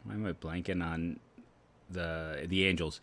why 0.05 0.15
am 0.15 0.27
I 0.27 0.33
blanking 0.33 0.85
on 0.85 1.19
the 1.91 2.45
the 2.47 2.67
Angels? 2.67 3.01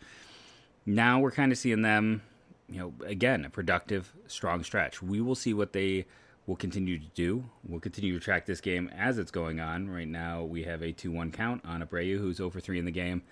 Now 0.86 1.20
we're 1.20 1.30
kind 1.30 1.52
of 1.52 1.58
seeing 1.58 1.82
them, 1.82 2.22
you 2.68 2.78
know, 2.78 2.92
again 3.04 3.44
a 3.44 3.50
productive, 3.50 4.12
strong 4.26 4.64
stretch. 4.64 5.02
We 5.02 5.20
will 5.20 5.34
see 5.34 5.52
what 5.52 5.72
they 5.74 6.06
will 6.46 6.56
continue 6.56 6.98
to 6.98 7.06
do. 7.14 7.44
We'll 7.66 7.80
continue 7.80 8.12
to 8.12 8.24
track 8.24 8.46
this 8.46 8.60
game 8.60 8.90
as 8.96 9.18
it's 9.18 9.30
going 9.30 9.60
on. 9.60 9.88
Right 9.88 10.08
now, 10.08 10.42
we 10.42 10.64
have 10.64 10.82
a 10.82 10.92
2 10.92 11.10
1 11.10 11.32
count 11.32 11.64
on 11.64 11.82
Abreu, 11.82 12.18
who's 12.18 12.40
over 12.40 12.60
3 12.60 12.78
in 12.78 12.84
the 12.84 12.90
game, 12.90 13.22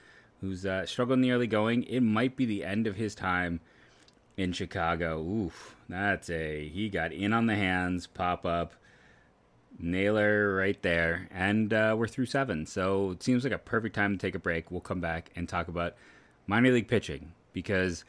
who's 0.41 0.65
uh, 0.65 0.87
struggling 0.87 1.21
the 1.21 1.33
early 1.33 1.47
going. 1.47 1.83
It 1.85 2.01
might 2.01 2.37
be 2.37 2.47
the 2.47 2.65
end 2.65 2.87
of 2.87 2.97
his 2.97 3.15
time 3.15 3.61
in 4.37 4.53
Chicago. 4.53 5.21
Oof, 5.21 5.77
that's 5.89 6.31
a. 6.31 6.69
He 6.69 6.89
got 6.89 7.13
in 7.13 7.33
on 7.33 7.47
the 7.47 7.57
hands, 7.57 8.07
pop 8.07 8.47
up. 8.47 8.75
Naylor 9.79 10.55
right 10.55 10.81
there. 10.83 11.29
And 11.31 11.73
uh, 11.73 11.95
we're 11.97 12.09
through 12.09 12.27
seven. 12.27 12.67
So 12.67 13.13
it 13.13 13.23
seems 13.23 13.45
like 13.45 13.53
a 13.53 13.59
perfect 13.59 13.95
time 13.95 14.17
to 14.17 14.19
take 14.19 14.35
a 14.35 14.41
break. 14.41 14.71
We'll 14.71 14.81
come 14.81 15.01
back 15.01 15.31
and 15.37 15.49
talk 15.49 15.69
about 15.69 15.95
minor 16.47 16.73
league 16.73 16.89
pitching 16.89 17.33
because 17.53 18.05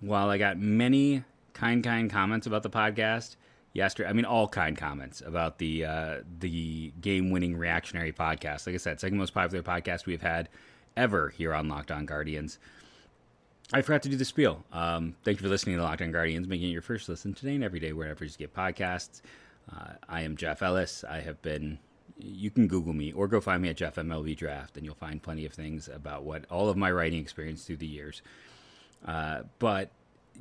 while 0.00 0.30
I 0.30 0.38
got 0.38 0.58
many 0.58 1.24
kind, 1.52 1.84
kind 1.84 2.10
comments 2.10 2.46
about 2.46 2.62
the 2.62 2.70
podcast, 2.70 3.36
yesterday. 3.72 4.08
I 4.08 4.12
mean, 4.12 4.24
all 4.24 4.48
kind 4.48 4.76
comments 4.76 5.20
about 5.20 5.58
the 5.58 5.84
uh, 5.84 6.16
the 6.38 6.92
game 7.00 7.30
winning 7.30 7.56
reactionary 7.56 8.12
podcast. 8.12 8.66
Like 8.66 8.74
I 8.74 8.78
said, 8.78 9.00
second 9.00 9.18
most 9.18 9.34
popular 9.34 9.62
podcast 9.62 10.06
we've 10.06 10.22
had 10.22 10.48
ever 10.96 11.30
here 11.30 11.54
on 11.54 11.68
Locked 11.68 11.90
On 11.90 12.06
Guardians. 12.06 12.58
I 13.72 13.80
forgot 13.82 14.02
to 14.02 14.08
do 14.08 14.16
the 14.16 14.24
spiel. 14.24 14.64
Um, 14.72 15.14
thank 15.24 15.38
you 15.38 15.42
for 15.42 15.48
listening 15.48 15.76
to 15.76 15.82
Locked 15.82 16.02
On 16.02 16.12
Guardians, 16.12 16.46
making 16.46 16.68
it 16.68 16.72
your 16.72 16.82
first 16.82 17.08
listen 17.08 17.32
today 17.32 17.54
and 17.54 17.64
every 17.64 17.80
day 17.80 17.92
wherever 17.92 18.24
you 18.24 18.30
get 18.36 18.54
podcasts. 18.54 19.22
Uh, 19.74 19.92
I 20.08 20.22
am 20.22 20.36
Jeff 20.36 20.62
Ellis. 20.62 21.04
I 21.08 21.20
have 21.20 21.40
been. 21.42 21.78
You 22.18 22.50
can 22.50 22.68
Google 22.68 22.92
me 22.92 23.12
or 23.12 23.26
go 23.26 23.40
find 23.40 23.62
me 23.62 23.70
at 23.70 23.76
Jeff 23.76 23.96
MLB 23.96 24.36
Draft, 24.36 24.76
and 24.76 24.84
you'll 24.84 24.94
find 24.94 25.22
plenty 25.22 25.46
of 25.46 25.52
things 25.52 25.88
about 25.88 26.24
what 26.24 26.44
all 26.50 26.68
of 26.68 26.76
my 26.76 26.90
writing 26.90 27.20
experience 27.20 27.64
through 27.64 27.78
the 27.78 27.86
years. 27.86 28.22
Uh, 29.06 29.42
but 29.58 29.90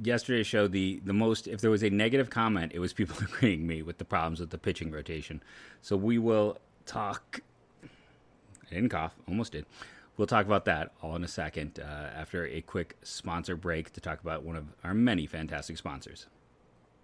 yesterday's 0.02 0.48
show, 0.48 0.68
the 0.68 1.02
the 1.04 1.14
most 1.14 1.48
if 1.48 1.62
there 1.62 1.72
was 1.72 1.84
a 1.84 1.90
negative 1.90 2.30
comment, 2.30 2.72
it 2.74 2.80
was 2.80 2.94
people 2.94 3.18
agreeing 3.22 3.66
me 3.66 3.82
with 3.82 3.98
the 3.98 4.06
problems 4.06 4.40
with 4.40 4.50
the 4.50 4.58
pitching 4.58 4.92
rotation. 4.92 5.42
So 5.82 5.96
we 5.96 6.18
will 6.18 6.58
talk. 6.86 7.42
I 7.84 8.76
didn't 8.76 8.90
cough, 8.90 9.16
almost 9.28 9.52
did. 9.52 9.66
We'll 10.18 10.28
talk 10.28 10.46
about 10.46 10.66
that 10.66 10.92
all 11.02 11.16
in 11.16 11.24
a 11.24 11.28
second 11.28 11.80
uh, 11.80 11.84
after 11.84 12.46
a 12.46 12.62
quick 12.62 12.96
sponsor 13.02 13.56
break 13.56 13.92
to 13.94 14.02
talk 14.02 14.22
about 14.22 14.44
one 14.44 14.56
of 14.56 14.66
our 14.84 14.94
many 14.94 15.26
fantastic 15.26 15.78
sponsors. 15.78 16.28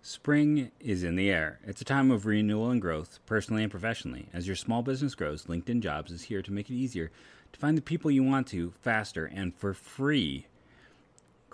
Spring 0.02 0.72
is 0.80 1.04
in 1.04 1.16
the 1.16 1.30
air. 1.30 1.60
It's 1.66 1.82
a 1.82 1.86
time 1.86 2.12
of 2.12 2.26
renewal 2.26 2.70
and 2.70 2.82
growth, 2.82 3.20
personally 3.26 3.64
and 3.64 3.72
professionally. 3.72 4.30
As 4.34 4.48
your 4.48 4.56
small 4.56 4.82
business 4.82 5.16
grows, 5.16 5.46
LinkedIn 5.46 5.82
Jobs 5.82 6.12
is 6.12 6.24
here 6.24 6.42
to 6.42 6.52
make 6.52 6.70
it 6.70 6.76
easier 6.76 7.12
to 7.52 7.60
find 7.60 7.78
the 7.78 7.82
people 7.82 8.12
you 8.12 8.24
want 8.24 8.48
to 8.48 8.72
faster 8.82 9.26
and 9.26 9.56
for 9.56 9.74
free 9.74 10.48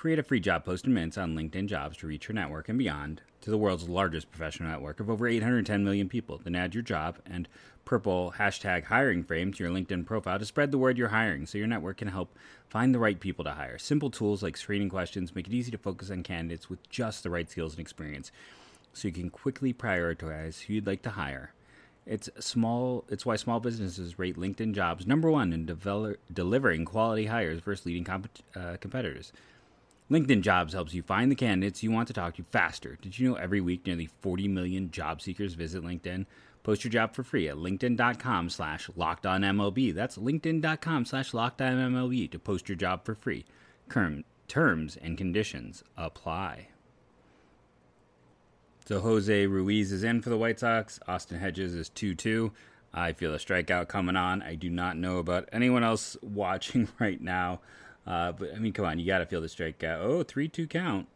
Create 0.04 0.20
a 0.20 0.24
free 0.24 0.42
job 0.42 0.66
post 0.66 0.86
in 0.86 0.94
minutes 0.94 1.18
on 1.18 1.34
LinkedIn 1.34 1.68
Jobs 1.68 1.96
to 1.96 2.08
reach 2.08 2.28
your 2.28 2.36
network 2.36 2.68
and 2.68 2.78
beyond 2.78 3.22
to 3.40 3.50
the 3.50 3.58
world's 3.58 3.88
largest 3.88 4.30
professional 4.30 4.70
network 4.70 5.00
of 5.00 5.10
over 5.10 5.30
810 5.30 5.82
million 5.82 6.10
people. 6.10 6.42
Then 6.44 6.56
add 6.56 6.74
your 6.74 6.84
job 6.84 7.20
and 7.26 7.48
purple 7.86 8.34
hashtag 8.38 8.84
hiring 8.84 9.24
frame 9.24 9.54
to 9.54 9.64
your 9.64 9.72
LinkedIn 9.72 10.06
profile 10.06 10.38
to 10.40 10.46
spread 10.46 10.72
the 10.72 10.78
word 10.78 10.98
you're 10.98 11.08
hiring 11.08 11.46
so 11.46 11.58
your 11.58 11.68
network 11.68 12.00
can 12.00 12.10
help 12.10 12.38
find 12.68 12.94
the 12.94 13.00
right 13.00 13.18
people 13.18 13.46
to 13.46 13.54
hire. 13.54 13.78
Simple 13.78 14.10
tools 14.10 14.44
like 14.44 14.58
screening 14.58 14.90
questions 14.90 15.34
make 15.34 15.48
it 15.48 15.54
easy 15.54 15.72
to 15.72 15.78
focus 15.78 16.12
on 16.12 16.22
candidates 16.22 16.70
with 16.70 16.90
just 16.90 17.24
the 17.24 17.30
right 17.30 17.50
skills 17.50 17.72
and 17.72 17.80
experience 17.80 18.30
so 18.92 19.08
you 19.08 19.14
can 19.14 19.30
quickly 19.30 19.74
prioritize 19.74 20.64
who 20.64 20.74
you'd 20.74 20.86
like 20.86 21.04
to 21.04 21.12
hire. 21.12 21.54
It's 22.06 22.30
small. 22.42 23.06
It's 23.08 23.26
why 23.26 23.38
small 23.38 23.62
businesses 23.62 24.20
rate 24.20 24.36
LinkedIn 24.36 24.74
Jobs 24.74 25.08
number 25.08 25.32
one 25.32 25.54
in 25.54 25.66
devel- 25.66 26.18
delivering 26.34 26.84
quality 26.84 27.28
hires 27.28 27.62
versus 27.62 27.86
leading 27.86 28.04
comp- 28.04 28.28
uh, 28.54 28.76
competitors. 28.82 29.32
LinkedIn 30.12 30.42
Jobs 30.42 30.74
helps 30.74 30.94
you 30.94 31.02
find 31.02 31.32
the 31.32 31.36
candidates 31.36 31.82
you 31.82 31.92
want 31.92 32.08
to 32.08 32.14
talk 32.14 32.36
to 32.36 32.44
faster. 32.44 32.98
Did 33.02 33.18
you 33.18 33.30
know 33.30 33.36
every 33.36 33.62
week 33.62 33.88
nearly 33.88 34.10
40 34.22 34.48
million 34.50 34.92
job 34.92 35.22
seekers 35.22 35.54
visit 35.54 35.84
LinkedIn? 35.84 36.26
Post 36.64 36.84
your 36.84 36.92
job 36.92 37.14
for 37.14 37.24
free 37.24 37.48
at 37.48 37.56
linkedin.com 37.56 38.50
slash 38.50 38.90
lockedonmlb. 38.98 39.94
That's 39.94 40.18
linkedin.com 40.18 41.06
slash 41.06 41.32
lockedonmlb 41.32 42.32
to 42.32 42.40
post 42.40 42.70
your 42.70 42.76
job 42.76 43.06
for 43.06 43.16
free. 43.16 43.46
terms 44.48 44.98
and 45.02 45.18
conditions 45.18 45.84
apply. 45.98 46.68
So 48.86 49.00
Jose 49.00 49.48
Ruiz 49.48 49.92
is 49.92 50.04
in 50.04 50.22
for 50.22 50.30
the 50.30 50.38
White 50.38 50.60
Sox. 50.60 51.00
Austin 51.08 51.40
Hedges 51.40 51.74
is 51.74 51.90
2 51.90 52.16
2. 52.16 52.52
I 52.94 53.14
feel 53.14 53.34
a 53.34 53.38
strikeout 53.38 53.88
coming 53.88 54.16
on. 54.16 54.42
I 54.42 54.56
do 54.56 54.70
not 54.70 54.98
know 54.98 55.18
about 55.18 55.50
anyone 55.52 55.84
else 55.84 56.16
watching 56.22 56.88
right 57.00 57.22
now. 57.22 57.62
Uh, 58.06 58.32
but 58.34 58.54
I 58.54 58.60
mean, 58.60 58.74
come 58.74 58.86
on, 58.86 59.00
you 59.00 59.06
got 59.06 59.20
to 59.20 59.26
feel 59.26 59.42
the 59.42 59.48
strikeout. 59.48 60.02
Oh, 60.02 60.24
3 60.24 60.48
2 60.48 60.68
count. 60.68 61.08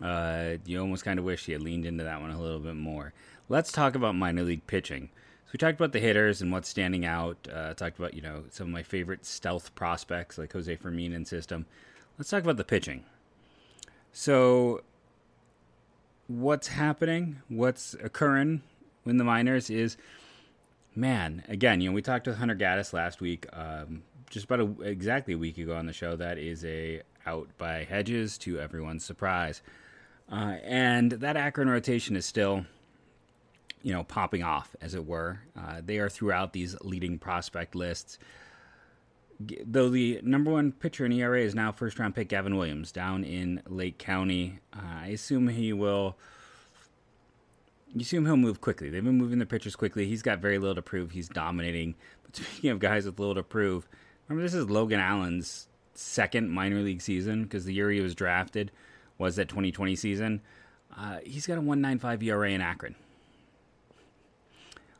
Uh, 0.00 0.54
you 0.64 0.80
almost 0.80 1.04
kind 1.04 1.18
of 1.18 1.24
wish 1.24 1.44
he 1.44 1.52
had 1.52 1.62
leaned 1.62 1.84
into 1.84 2.04
that 2.04 2.20
one 2.20 2.30
a 2.30 2.40
little 2.40 2.60
bit 2.60 2.76
more. 2.76 3.12
Let's 3.48 3.70
talk 3.70 3.94
about 3.94 4.14
minor 4.14 4.42
league 4.42 4.66
pitching. 4.66 5.10
So 5.44 5.50
we 5.52 5.58
talked 5.58 5.78
about 5.78 5.92
the 5.92 6.00
hitters 6.00 6.40
and 6.40 6.50
what's 6.50 6.68
standing 6.68 7.04
out. 7.04 7.46
Uh, 7.52 7.74
talked 7.74 7.98
about 7.98 8.14
you 8.14 8.22
know 8.22 8.44
some 8.50 8.68
of 8.68 8.72
my 8.72 8.82
favorite 8.82 9.26
stealth 9.26 9.74
prospects 9.74 10.38
like 10.38 10.52
Jose 10.52 10.74
Fermin 10.76 11.12
and 11.12 11.28
system. 11.28 11.66
Let's 12.16 12.30
talk 12.30 12.42
about 12.42 12.56
the 12.56 12.64
pitching. 12.64 13.04
So 14.12 14.82
what's 16.26 16.68
happening, 16.68 17.42
what's 17.48 17.94
occurring 17.94 18.62
in 19.04 19.16
the 19.16 19.24
minors 19.24 19.70
is, 19.70 19.96
man, 20.94 21.42
again, 21.48 21.80
you 21.80 21.90
know, 21.90 21.94
we 21.94 22.02
talked 22.02 22.26
with 22.26 22.36
Hunter 22.36 22.54
Gaddis 22.54 22.92
last 22.92 23.20
week, 23.20 23.46
um, 23.52 24.02
just 24.32 24.46
about 24.46 24.60
a, 24.60 24.82
exactly 24.82 25.34
a 25.34 25.38
week 25.38 25.58
ago 25.58 25.76
on 25.76 25.86
the 25.86 25.92
show. 25.92 26.16
That 26.16 26.38
is 26.38 26.64
a 26.64 27.02
out 27.26 27.48
by 27.58 27.84
Hedges 27.84 28.38
to 28.38 28.58
everyone's 28.58 29.04
surprise. 29.04 29.62
Uh, 30.30 30.56
and 30.64 31.12
that 31.12 31.36
Akron 31.36 31.68
rotation 31.68 32.16
is 32.16 32.24
still, 32.24 32.64
you 33.82 33.92
know, 33.92 34.02
popping 34.02 34.42
off, 34.42 34.74
as 34.80 34.94
it 34.94 35.06
were. 35.06 35.40
Uh, 35.56 35.82
they 35.84 35.98
are 35.98 36.08
throughout 36.08 36.54
these 36.54 36.74
leading 36.80 37.18
prospect 37.18 37.74
lists. 37.74 38.18
Though 39.66 39.90
the 39.90 40.20
number 40.22 40.50
one 40.50 40.72
pitcher 40.72 41.04
in 41.04 41.12
ERA 41.12 41.42
is 41.42 41.54
now 41.54 41.70
first 41.70 41.98
round 41.98 42.14
pick 42.14 42.28
Gavin 42.28 42.56
Williams 42.56 42.90
down 42.90 43.24
in 43.24 43.60
Lake 43.66 43.98
County. 43.98 44.60
Uh, 44.74 45.02
I 45.02 45.08
assume 45.08 45.48
he 45.48 45.72
will. 45.74 46.16
You 47.92 48.00
assume 48.00 48.24
he'll 48.24 48.38
move 48.38 48.62
quickly. 48.62 48.88
They've 48.88 49.04
been 49.04 49.18
moving 49.18 49.38
the 49.38 49.46
pitchers 49.46 49.76
quickly. 49.76 50.06
He's 50.06 50.22
got 50.22 50.38
very 50.38 50.58
little 50.58 50.76
to 50.76 50.82
prove. 50.82 51.10
He's 51.10 51.28
dominating. 51.28 51.96
But 52.22 52.36
speaking 52.36 52.70
of 52.70 52.78
guys 52.78 53.04
with 53.04 53.18
little 53.18 53.34
to 53.34 53.42
prove, 53.42 53.86
remember 54.28 54.42
this 54.42 54.54
is 54.54 54.68
Logan 54.70 55.00
Allen's 55.00 55.68
second 55.94 56.50
minor 56.50 56.80
league 56.80 57.02
season 57.02 57.44
because 57.44 57.64
the 57.64 57.74
year 57.74 57.90
he 57.90 58.00
was 58.00 58.14
drafted 58.14 58.70
was 59.18 59.36
that 59.36 59.48
2020 59.48 59.94
season. 59.96 60.40
Uh, 60.96 61.18
he's 61.24 61.46
got 61.46 61.58
a 61.58 61.62
1.95 61.62 62.22
ERA 62.22 62.50
in 62.50 62.60
Akron. 62.60 62.94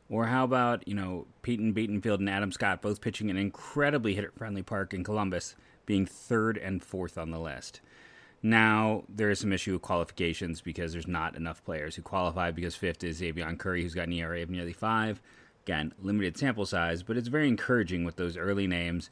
Or 0.09 0.27
how 0.27 0.43
about, 0.43 0.87
you 0.87 0.93
know, 0.93 1.25
Peyton 1.41 1.73
Battenfield 1.73 2.19
and 2.19 2.29
Adam 2.29 2.51
Scott 2.51 2.81
both 2.81 3.01
pitching 3.01 3.29
an 3.29 3.37
incredibly 3.37 4.13
hitter 4.13 4.31
friendly 4.35 4.61
park 4.61 4.93
in 4.93 5.03
Columbus, 5.03 5.55
being 5.85 6.05
third 6.05 6.57
and 6.57 6.83
fourth 6.83 7.17
on 7.17 7.31
the 7.31 7.39
list. 7.39 7.81
Now, 8.41 9.03
there 9.07 9.29
is 9.29 9.39
some 9.39 9.53
issue 9.53 9.73
with 9.73 9.81
qualifications 9.81 10.61
because 10.61 10.91
there's 10.91 11.07
not 11.07 11.35
enough 11.35 11.63
players 11.63 11.95
who 11.95 12.01
qualify 12.01 12.51
because 12.51 12.75
fifth 12.75 13.03
is 13.03 13.21
Xzavion 13.21 13.57
Curry, 13.57 13.81
who's 13.81 13.93
got 13.93 14.07
an 14.07 14.13
ERA 14.13 14.41
of 14.41 14.49
nearly 14.49 14.73
five. 14.73 15.21
Again, 15.65 15.93
limited 16.01 16.37
sample 16.37 16.65
size, 16.65 17.03
but 17.03 17.15
it's 17.17 17.29
very 17.29 17.47
encouraging 17.47 18.03
with 18.03 18.17
those 18.17 18.35
early 18.35 18.67
names. 18.67 19.09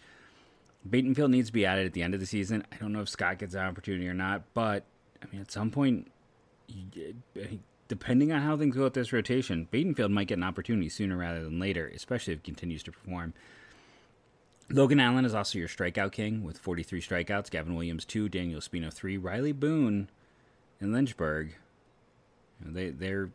Battenfield 0.87 1.29
needs 1.29 1.49
to 1.49 1.53
be 1.53 1.65
added 1.65 1.85
at 1.85 1.93
the 1.93 2.03
end 2.03 2.13
of 2.13 2.19
the 2.19 2.25
season. 2.25 2.65
I 2.71 2.75
don't 2.77 2.91
know 2.91 3.01
if 3.01 3.09
Scott 3.09 3.39
gets 3.39 3.53
that 3.53 3.65
opportunity 3.65 4.07
or 4.07 4.13
not, 4.13 4.41
but 4.53 4.83
I 5.21 5.27
mean, 5.31 5.41
at 5.41 5.51
some 5.51 5.71
point, 5.71 6.11
depending 7.87 8.31
on 8.31 8.41
how 8.41 8.57
things 8.57 8.75
go 8.75 8.83
with 8.83 8.93
this 8.93 9.13
rotation, 9.13 9.67
Battenfield 9.71 10.11
might 10.11 10.27
get 10.27 10.37
an 10.37 10.43
opportunity 10.43 10.89
sooner 10.89 11.17
rather 11.17 11.43
than 11.43 11.59
later, 11.59 11.91
especially 11.93 12.33
if 12.33 12.39
he 12.39 12.43
continues 12.43 12.83
to 12.83 12.91
perform. 12.91 13.33
Logan 14.69 14.99
Allen 14.99 15.25
is 15.25 15.35
also 15.35 15.59
your 15.59 15.67
strikeout 15.67 16.11
king 16.11 16.43
with 16.43 16.57
43 16.57 17.01
strikeouts. 17.01 17.49
Gavin 17.49 17.75
Williams, 17.75 18.05
2. 18.05 18.29
Daniel 18.29 18.59
Espino, 18.59 18.91
3. 18.91 19.17
Riley 19.17 19.51
Boone 19.51 20.09
and 20.79 20.93
Lynchburg. 20.93 21.55
They, 22.59 22.89
they're. 22.89 23.31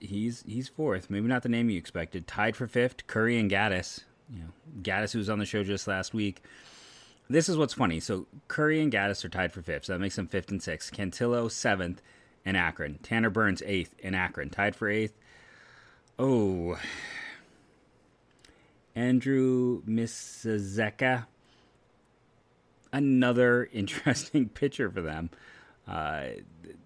He's 0.00 0.44
he's 0.46 0.68
fourth. 0.68 1.10
Maybe 1.10 1.26
not 1.26 1.42
the 1.42 1.48
name 1.48 1.70
you 1.70 1.78
expected. 1.78 2.26
Tied 2.26 2.56
for 2.56 2.66
fifth, 2.66 3.06
Curry 3.06 3.38
and 3.38 3.50
Gaddis. 3.50 4.00
You 4.32 4.40
know, 4.40 4.48
Gaddis, 4.82 5.12
who 5.12 5.18
was 5.18 5.30
on 5.30 5.38
the 5.38 5.46
show 5.46 5.64
just 5.64 5.88
last 5.88 6.14
week. 6.14 6.42
This 7.30 7.48
is 7.48 7.56
what's 7.56 7.74
funny. 7.74 8.00
So 8.00 8.26
Curry 8.46 8.80
and 8.80 8.92
Gaddis 8.92 9.24
are 9.24 9.28
tied 9.28 9.52
for 9.52 9.62
fifth, 9.62 9.86
so 9.86 9.92
that 9.92 9.98
makes 9.98 10.16
them 10.16 10.28
fifth 10.28 10.50
and 10.50 10.62
sixth. 10.62 10.92
Cantillo 10.92 11.50
seventh, 11.50 12.00
in 12.48 12.56
Akron. 12.56 12.98
Tanner 13.02 13.30
Burns 13.30 13.62
eighth 13.66 13.94
in 13.98 14.14
Akron, 14.14 14.50
tied 14.50 14.74
for 14.74 14.88
eighth. 14.88 15.12
Oh, 16.18 16.78
Andrew 18.94 19.82
Misiaszek, 19.82 21.26
another 22.92 23.68
interesting 23.72 24.48
pitcher 24.48 24.90
for 24.90 25.02
them. 25.02 25.30
Uh, 25.86 26.28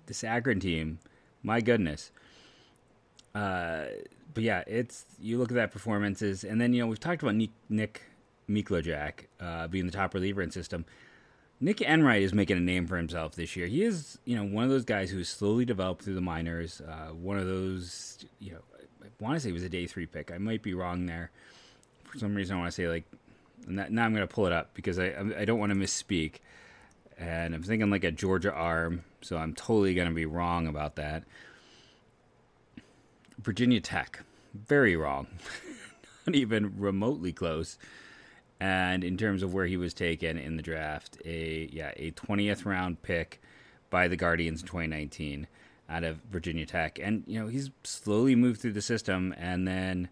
this 0.06 0.24
Akron 0.24 0.60
team, 0.60 0.98
my 1.42 1.60
goodness. 1.60 2.10
Uh, 3.34 3.84
but 4.34 4.42
yeah, 4.42 4.62
it's 4.66 5.04
you 5.20 5.38
look 5.38 5.50
at 5.50 5.54
that 5.54 5.72
performances, 5.72 6.44
and 6.44 6.60
then 6.60 6.72
you 6.72 6.82
know 6.82 6.86
we've 6.86 7.00
talked 7.00 7.22
about 7.22 7.34
Nick, 7.34 7.50
Nick 7.68 8.02
uh, 9.40 9.68
being 9.68 9.86
the 9.86 9.92
top 9.92 10.14
reliever 10.14 10.42
in 10.42 10.50
system. 10.50 10.84
Nick 11.60 11.80
Enright 11.80 12.22
is 12.22 12.34
making 12.34 12.56
a 12.56 12.60
name 12.60 12.86
for 12.86 12.96
himself 12.96 13.36
this 13.36 13.54
year. 13.54 13.68
He 13.68 13.84
is, 13.84 14.18
you 14.24 14.34
know, 14.34 14.42
one 14.42 14.64
of 14.64 14.70
those 14.70 14.84
guys 14.84 15.10
who's 15.10 15.28
slowly 15.28 15.64
developed 15.64 16.02
through 16.02 16.16
the 16.16 16.20
minors. 16.20 16.80
Uh, 16.80 17.12
one 17.12 17.38
of 17.38 17.46
those, 17.46 18.18
you 18.40 18.52
know, 18.52 18.58
I 19.02 19.06
want 19.20 19.36
to 19.36 19.40
say 19.40 19.50
he 19.50 19.52
was 19.52 19.62
a 19.62 19.68
day 19.68 19.86
three 19.86 20.06
pick. 20.06 20.32
I 20.32 20.38
might 20.38 20.62
be 20.62 20.74
wrong 20.74 21.06
there. 21.06 21.30
For 22.04 22.18
some 22.18 22.34
reason, 22.34 22.56
I 22.56 22.58
want 22.58 22.72
to 22.72 22.74
say 22.74 22.88
like. 22.88 23.04
now 23.66 24.04
I'm 24.04 24.12
going 24.12 24.26
to 24.26 24.34
pull 24.34 24.46
it 24.46 24.52
up 24.52 24.74
because 24.74 24.98
I 24.98 25.14
I 25.38 25.44
don't 25.44 25.60
want 25.60 25.70
to 25.70 25.78
misspeak, 25.78 26.36
and 27.16 27.54
I'm 27.54 27.62
thinking 27.62 27.90
like 27.90 28.04
a 28.04 28.10
Georgia 28.10 28.52
arm, 28.52 29.04
so 29.20 29.36
I'm 29.36 29.54
totally 29.54 29.94
going 29.94 30.08
to 30.08 30.14
be 30.14 30.26
wrong 30.26 30.66
about 30.66 30.96
that. 30.96 31.22
Virginia 33.38 33.80
Tech, 33.80 34.22
very 34.54 34.96
wrong, 34.96 35.26
not 36.26 36.36
even 36.36 36.78
remotely 36.78 37.32
close 37.32 37.78
and 38.62 39.02
in 39.02 39.16
terms 39.16 39.42
of 39.42 39.52
where 39.52 39.66
he 39.66 39.76
was 39.76 39.92
taken 39.92 40.38
in 40.38 40.56
the 40.56 40.62
draft, 40.62 41.18
a 41.24 41.68
yeah 41.72 41.90
a 41.96 42.12
twentieth 42.12 42.64
round 42.64 43.02
pick 43.02 43.42
by 43.90 44.06
the 44.06 44.14
Guardians 44.16 44.60
in 44.60 44.68
2019 44.68 45.48
out 45.90 46.04
of 46.04 46.18
Virginia 46.30 46.64
Tech, 46.64 47.00
and 47.02 47.24
you 47.26 47.40
know 47.40 47.48
he's 47.48 47.70
slowly 47.82 48.36
moved 48.36 48.60
through 48.60 48.72
the 48.72 48.80
system, 48.80 49.34
and 49.36 49.66
then 49.66 50.08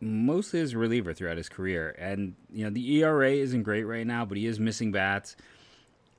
mostly 0.00 0.60
as 0.60 0.74
a 0.74 0.78
reliever 0.78 1.12
throughout 1.12 1.36
his 1.36 1.48
career. 1.48 1.96
And 1.98 2.36
you 2.52 2.62
know 2.62 2.70
the 2.70 2.98
ERA 2.98 3.32
isn't 3.32 3.64
great 3.64 3.82
right 3.82 4.06
now, 4.06 4.24
but 4.24 4.38
he 4.38 4.46
is 4.46 4.60
missing 4.60 4.92
bats. 4.92 5.34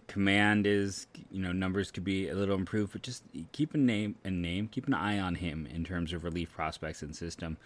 Command 0.08 0.68
is 0.68 1.08
you 1.32 1.42
know 1.42 1.52
numbers 1.52 1.92
could 1.92 2.04
be 2.04 2.30
a 2.30 2.36
little 2.36 2.56
improved, 2.56 2.94
but 2.94 3.02
just 3.02 3.24
keep 3.52 3.74
a 3.74 3.78
name 3.78 4.16
a 4.24 4.30
name, 4.30 4.68
keep 4.68 4.88
an 4.88 4.94
eye 4.94 5.20
on 5.20 5.36
him 5.36 5.68
in 5.74 5.84
terms 5.84 6.14
of 6.14 6.24
relief 6.24 6.52
prospects 6.54 7.02
and 7.02 7.16
system. 7.16 7.58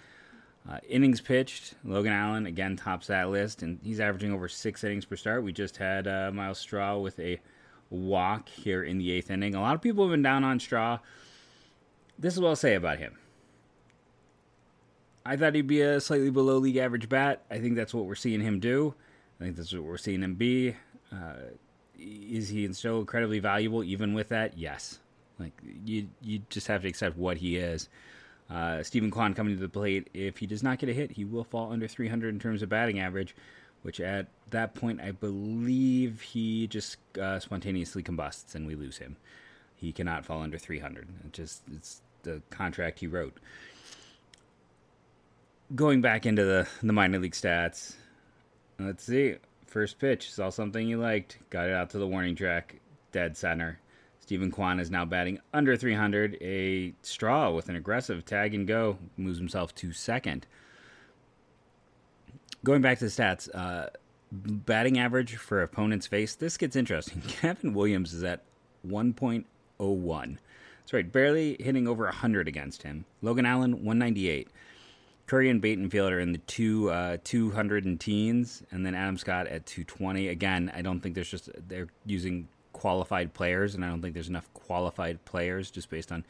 Uh, 0.69 0.77
innings 0.87 1.21
pitched, 1.21 1.73
Logan 1.83 2.11
Allen 2.11 2.45
again 2.45 2.75
tops 2.75 3.07
that 3.07 3.29
list, 3.29 3.63
and 3.63 3.79
he's 3.83 3.99
averaging 3.99 4.31
over 4.31 4.47
six 4.47 4.83
innings 4.83 5.05
per 5.05 5.15
start. 5.15 5.43
We 5.43 5.53
just 5.53 5.77
had 5.77 6.07
uh, 6.07 6.31
Myles 6.33 6.59
Straw 6.59 6.97
with 6.97 7.19
a 7.19 7.39
walk 7.89 8.49
here 8.49 8.83
in 8.83 8.97
the 8.97 9.11
eighth 9.11 9.31
inning. 9.31 9.55
A 9.55 9.61
lot 9.61 9.75
of 9.75 9.81
people 9.81 10.03
have 10.03 10.11
been 10.11 10.21
down 10.21 10.43
on 10.43 10.59
Straw. 10.59 10.99
This 12.17 12.33
is 12.33 12.39
what 12.39 12.49
I'll 12.49 12.55
say 12.55 12.75
about 12.75 12.99
him. 12.99 13.17
I 15.25 15.37
thought 15.37 15.55
he'd 15.55 15.67
be 15.67 15.81
a 15.81 15.99
slightly 16.01 16.29
below 16.29 16.57
league 16.57 16.77
average 16.77 17.09
bat. 17.09 17.43
I 17.49 17.59
think 17.59 17.75
that's 17.75 17.93
what 17.93 18.05
we're 18.05 18.15
seeing 18.15 18.41
him 18.41 18.59
do. 18.59 18.93
I 19.39 19.45
think 19.45 19.55
that's 19.55 19.73
what 19.73 19.83
we're 19.83 19.97
seeing 19.97 20.21
him 20.21 20.35
be. 20.35 20.75
Uh, 21.11 21.33
is 21.99 22.49
he 22.49 22.71
still 22.73 22.99
incredibly 23.01 23.39
valuable 23.39 23.83
even 23.83 24.13
with 24.13 24.29
that? 24.29 24.57
Yes. 24.57 24.99
Like 25.39 25.53
you, 25.85 26.09
you 26.21 26.41
just 26.49 26.67
have 26.67 26.81
to 26.83 26.87
accept 26.87 27.17
what 27.17 27.37
he 27.37 27.57
is. 27.57 27.89
Uh, 28.49 28.81
Steven 28.83 29.11
Kwan 29.11 29.33
coming 29.33 29.55
to 29.55 29.61
the 29.61 29.69
plate. 29.69 30.09
If 30.13 30.37
he 30.37 30.47
does 30.47 30.63
not 30.63 30.79
get 30.79 30.89
a 30.89 30.93
hit, 30.93 31.11
he 31.11 31.23
will 31.25 31.43
fall 31.43 31.71
under 31.71 31.87
300 31.87 32.29
in 32.29 32.39
terms 32.39 32.61
of 32.61 32.69
batting 32.69 32.99
average. 32.99 33.35
which 33.81 33.99
at 33.99 34.27
that 34.49 34.73
point 34.73 34.99
I 35.01 35.11
believe 35.11 36.21
he 36.21 36.67
just 36.67 36.97
uh, 37.19 37.39
spontaneously 37.39 38.03
combusts 38.03 38.55
and 38.55 38.67
we 38.67 38.75
lose 38.75 38.97
him. 38.97 39.15
He 39.75 39.91
cannot 39.91 40.25
fall 40.25 40.41
under 40.41 40.57
300. 40.57 41.07
It 41.25 41.33
just 41.33 41.61
it's 41.73 42.01
the 42.23 42.41
contract 42.49 42.99
he 42.99 43.07
wrote. 43.07 43.37
Going 45.75 46.01
back 46.01 46.25
into 46.25 46.43
the 46.43 46.67
the 46.81 46.93
minor 46.93 47.19
league 47.19 47.33
stats, 47.33 47.93
let's 48.79 49.03
see. 49.03 49.35
First 49.69 49.99
pitch, 49.99 50.33
saw 50.33 50.49
something 50.49 50.87
you 50.87 50.97
liked, 50.97 51.37
got 51.51 51.67
it 51.67 51.73
out 51.73 51.91
to 51.91 51.99
the 51.99 52.07
warning 52.07 52.35
track, 52.35 52.79
dead 53.11 53.37
center. 53.37 53.79
Steven 54.19 54.49
Kwan 54.49 54.79
is 54.79 54.89
now 54.89 55.05
batting 55.05 55.39
under 55.53 55.77
300. 55.77 56.37
A 56.41 56.93
straw 57.03 57.51
with 57.51 57.69
an 57.69 57.75
aggressive 57.75 58.25
tag 58.25 58.55
and 58.55 58.67
go 58.67 58.97
moves 59.15 59.37
himself 59.37 59.75
to 59.75 59.93
second. 59.93 60.47
Going 62.63 62.81
back 62.81 62.97
to 62.97 63.05
the 63.05 63.11
stats, 63.11 63.47
uh, 63.53 63.89
batting 64.31 64.97
average 64.97 65.35
for 65.35 65.61
opponents 65.61 66.07
face. 66.07 66.33
This 66.33 66.57
gets 66.57 66.75
interesting. 66.75 67.21
Gavin 67.41 67.75
Williams 67.75 68.11
is 68.11 68.23
at 68.23 68.43
1.01. 68.87 70.37
That's 70.79 70.93
right, 70.93 71.11
barely 71.11 71.57
hitting 71.59 71.87
over 71.87 72.05
100 72.05 72.47
against 72.47 72.81
him. 72.81 73.05
Logan 73.21 73.45
Allen 73.45 73.83
198. 73.83 74.47
Curry 75.29 75.51
and 75.51 75.61
Battenfield 75.61 76.09
are 76.09 76.19
in 76.19 76.31
the 76.31 76.39
two 76.39 76.89
uh, 76.89 77.17
200 77.23 77.85
and 77.85 77.99
teens, 77.99 78.63
and 78.71 78.83
then 78.83 78.95
Adam 78.95 79.15
Scott 79.15 79.45
at 79.45 79.63
220. 79.67 80.27
Again, 80.27 80.71
I 80.73 80.81
don't 80.81 81.01
think 81.01 81.13
there's 81.13 81.29
just 81.29 81.51
they're 81.67 81.87
using 82.03 82.47
qualified 82.73 83.35
players, 83.35 83.75
and 83.75 83.85
I 83.85 83.89
don't 83.89 84.01
think 84.01 84.15
there's 84.15 84.27
enough 84.27 84.51
qualified 84.55 85.23
players 85.25 85.69
just 85.69 85.91
based 85.91 86.11
on 86.11 86.25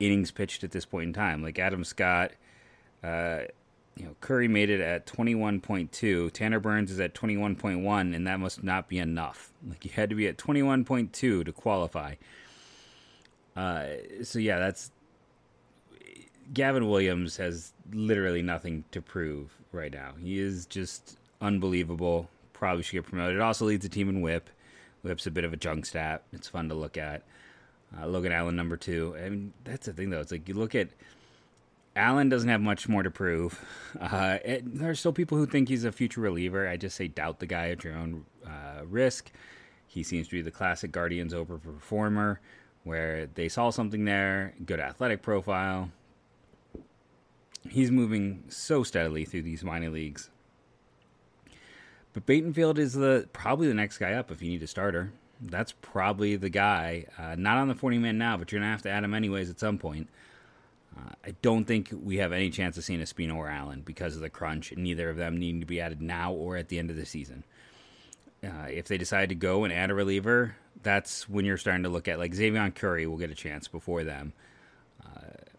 innings 0.00 0.32
pitched 0.32 0.64
at 0.64 0.72
this 0.72 0.84
point 0.84 1.06
in 1.06 1.12
time. 1.12 1.44
Like 1.44 1.60
Adam 1.60 1.84
Scott, 1.84 2.32
uh, 3.04 3.42
you 3.94 4.04
know, 4.06 4.16
Curry 4.20 4.48
made 4.48 4.68
it 4.68 4.80
at 4.80 5.06
21.2. 5.06 6.32
Tanner 6.32 6.58
Burns 6.58 6.90
is 6.90 6.98
at 6.98 7.14
21.1, 7.14 8.16
and 8.16 8.26
that 8.26 8.40
must 8.40 8.64
not 8.64 8.88
be 8.88 8.98
enough. 8.98 9.52
Like 9.64 9.84
you 9.84 9.92
had 9.92 10.10
to 10.10 10.16
be 10.16 10.26
at 10.26 10.38
21.2 10.38 11.12
to 11.12 11.52
qualify. 11.52 12.16
Uh, 13.54 13.84
so 14.24 14.40
yeah, 14.40 14.58
that's 14.58 14.90
Gavin 16.52 16.88
Williams 16.88 17.36
has 17.38 17.72
literally 17.92 18.42
nothing 18.42 18.84
to 18.90 19.00
prove 19.00 19.52
right 19.72 19.92
now. 19.92 20.12
He 20.20 20.38
is 20.38 20.66
just 20.66 21.18
unbelievable. 21.40 22.28
Probably 22.52 22.82
should 22.82 22.92
get 22.92 23.06
promoted. 23.06 23.40
Also 23.40 23.64
leads 23.64 23.82
the 23.82 23.88
team 23.88 24.08
in 24.08 24.20
WHIP. 24.20 24.50
WHIP's 25.02 25.26
a 25.26 25.30
bit 25.30 25.44
of 25.44 25.52
a 25.52 25.56
junk 25.56 25.86
stat. 25.86 26.22
It's 26.32 26.48
fun 26.48 26.68
to 26.68 26.74
look 26.74 26.96
at. 26.96 27.22
Uh, 27.96 28.06
Logan 28.06 28.32
Allen 28.32 28.56
number 28.56 28.76
two. 28.76 29.16
I 29.16 29.28
mean, 29.28 29.52
that's 29.64 29.86
the 29.86 29.92
thing 29.92 30.10
though. 30.10 30.20
It's 30.20 30.32
like 30.32 30.48
you 30.48 30.54
look 30.54 30.74
at 30.74 30.88
Allen 31.96 32.28
doesn't 32.28 32.48
have 32.48 32.60
much 32.60 32.88
more 32.88 33.02
to 33.02 33.10
prove. 33.10 33.64
Uh, 34.00 34.38
it, 34.44 34.78
there 34.78 34.90
are 34.90 34.94
still 34.94 35.12
people 35.12 35.38
who 35.38 35.46
think 35.46 35.68
he's 35.68 35.84
a 35.84 35.92
future 35.92 36.20
reliever. 36.20 36.68
I 36.68 36.76
just 36.76 36.96
say 36.96 37.06
doubt 37.06 37.38
the 37.38 37.46
guy 37.46 37.70
at 37.70 37.84
your 37.84 37.94
own 37.94 38.24
uh, 38.44 38.84
risk. 38.84 39.30
He 39.86 40.02
seems 40.02 40.26
to 40.28 40.34
be 40.34 40.42
the 40.42 40.50
classic 40.50 40.90
Guardians 40.90 41.32
overperformer, 41.32 42.38
where 42.82 43.26
they 43.26 43.48
saw 43.48 43.70
something 43.70 44.04
there, 44.04 44.54
good 44.66 44.80
athletic 44.80 45.22
profile, 45.22 45.90
he's 47.68 47.90
moving 47.90 48.44
so 48.48 48.82
steadily 48.82 49.24
through 49.24 49.42
these 49.42 49.64
minor 49.64 49.90
leagues. 49.90 50.30
But 52.12 52.26
Battenfield 52.26 52.78
is 52.78 52.94
the 52.94 53.28
probably 53.32 53.66
the 53.66 53.74
next 53.74 53.98
guy 53.98 54.12
up 54.12 54.30
if 54.30 54.40
you 54.40 54.50
need 54.50 54.62
a 54.62 54.66
starter. 54.66 55.12
That's 55.40 55.72
probably 55.72 56.36
the 56.36 56.48
guy. 56.48 57.06
Uh, 57.18 57.34
not 57.36 57.56
on 57.56 57.68
the 57.68 57.74
40 57.74 57.98
man 57.98 58.18
now, 58.18 58.36
but 58.36 58.52
you're 58.52 58.60
going 58.60 58.68
to 58.68 58.72
have 58.72 58.82
to 58.82 58.90
add 58.90 59.04
him 59.04 59.14
anyways 59.14 59.50
at 59.50 59.58
some 59.58 59.78
point. 59.78 60.08
Uh, 60.96 61.10
I 61.24 61.34
don't 61.42 61.64
think 61.64 61.92
we 61.92 62.18
have 62.18 62.32
any 62.32 62.50
chance 62.50 62.78
of 62.78 62.84
seeing 62.84 63.00
Espino 63.00 63.34
or 63.34 63.48
Allen 63.48 63.82
because 63.84 64.14
of 64.14 64.22
the 64.22 64.30
crunch, 64.30 64.72
neither 64.76 65.10
of 65.10 65.16
them 65.16 65.36
needing 65.36 65.60
to 65.60 65.66
be 65.66 65.80
added 65.80 66.00
now 66.00 66.32
or 66.32 66.56
at 66.56 66.68
the 66.68 66.78
end 66.78 66.88
of 66.88 66.96
the 66.96 67.04
season. 67.04 67.42
Uh, 68.44 68.68
if 68.68 68.86
they 68.86 68.96
decide 68.96 69.30
to 69.30 69.34
go 69.34 69.64
and 69.64 69.72
add 69.72 69.90
a 69.90 69.94
reliever, 69.94 70.54
that's 70.82 71.28
when 71.28 71.44
you're 71.44 71.56
starting 71.56 71.82
to 71.82 71.88
look 71.88 72.06
at 72.06 72.18
like 72.18 72.32
Xzavion 72.32 72.74
Curry 72.74 73.06
will 73.06 73.16
get 73.16 73.30
a 73.30 73.34
chance 73.34 73.66
before 73.66 74.04
them. 74.04 74.34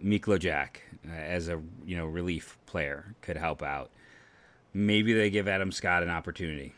Mikolajchak 0.03 0.77
uh, 1.07 1.13
as 1.13 1.47
a 1.47 1.61
you 1.85 1.97
know 1.97 2.05
relief 2.05 2.57
player 2.65 3.15
could 3.21 3.37
help 3.37 3.61
out. 3.61 3.89
Maybe 4.73 5.13
they 5.13 5.29
give 5.29 5.47
Adam 5.47 5.71
Scott 5.71 6.03
an 6.03 6.09
opportunity, 6.09 6.73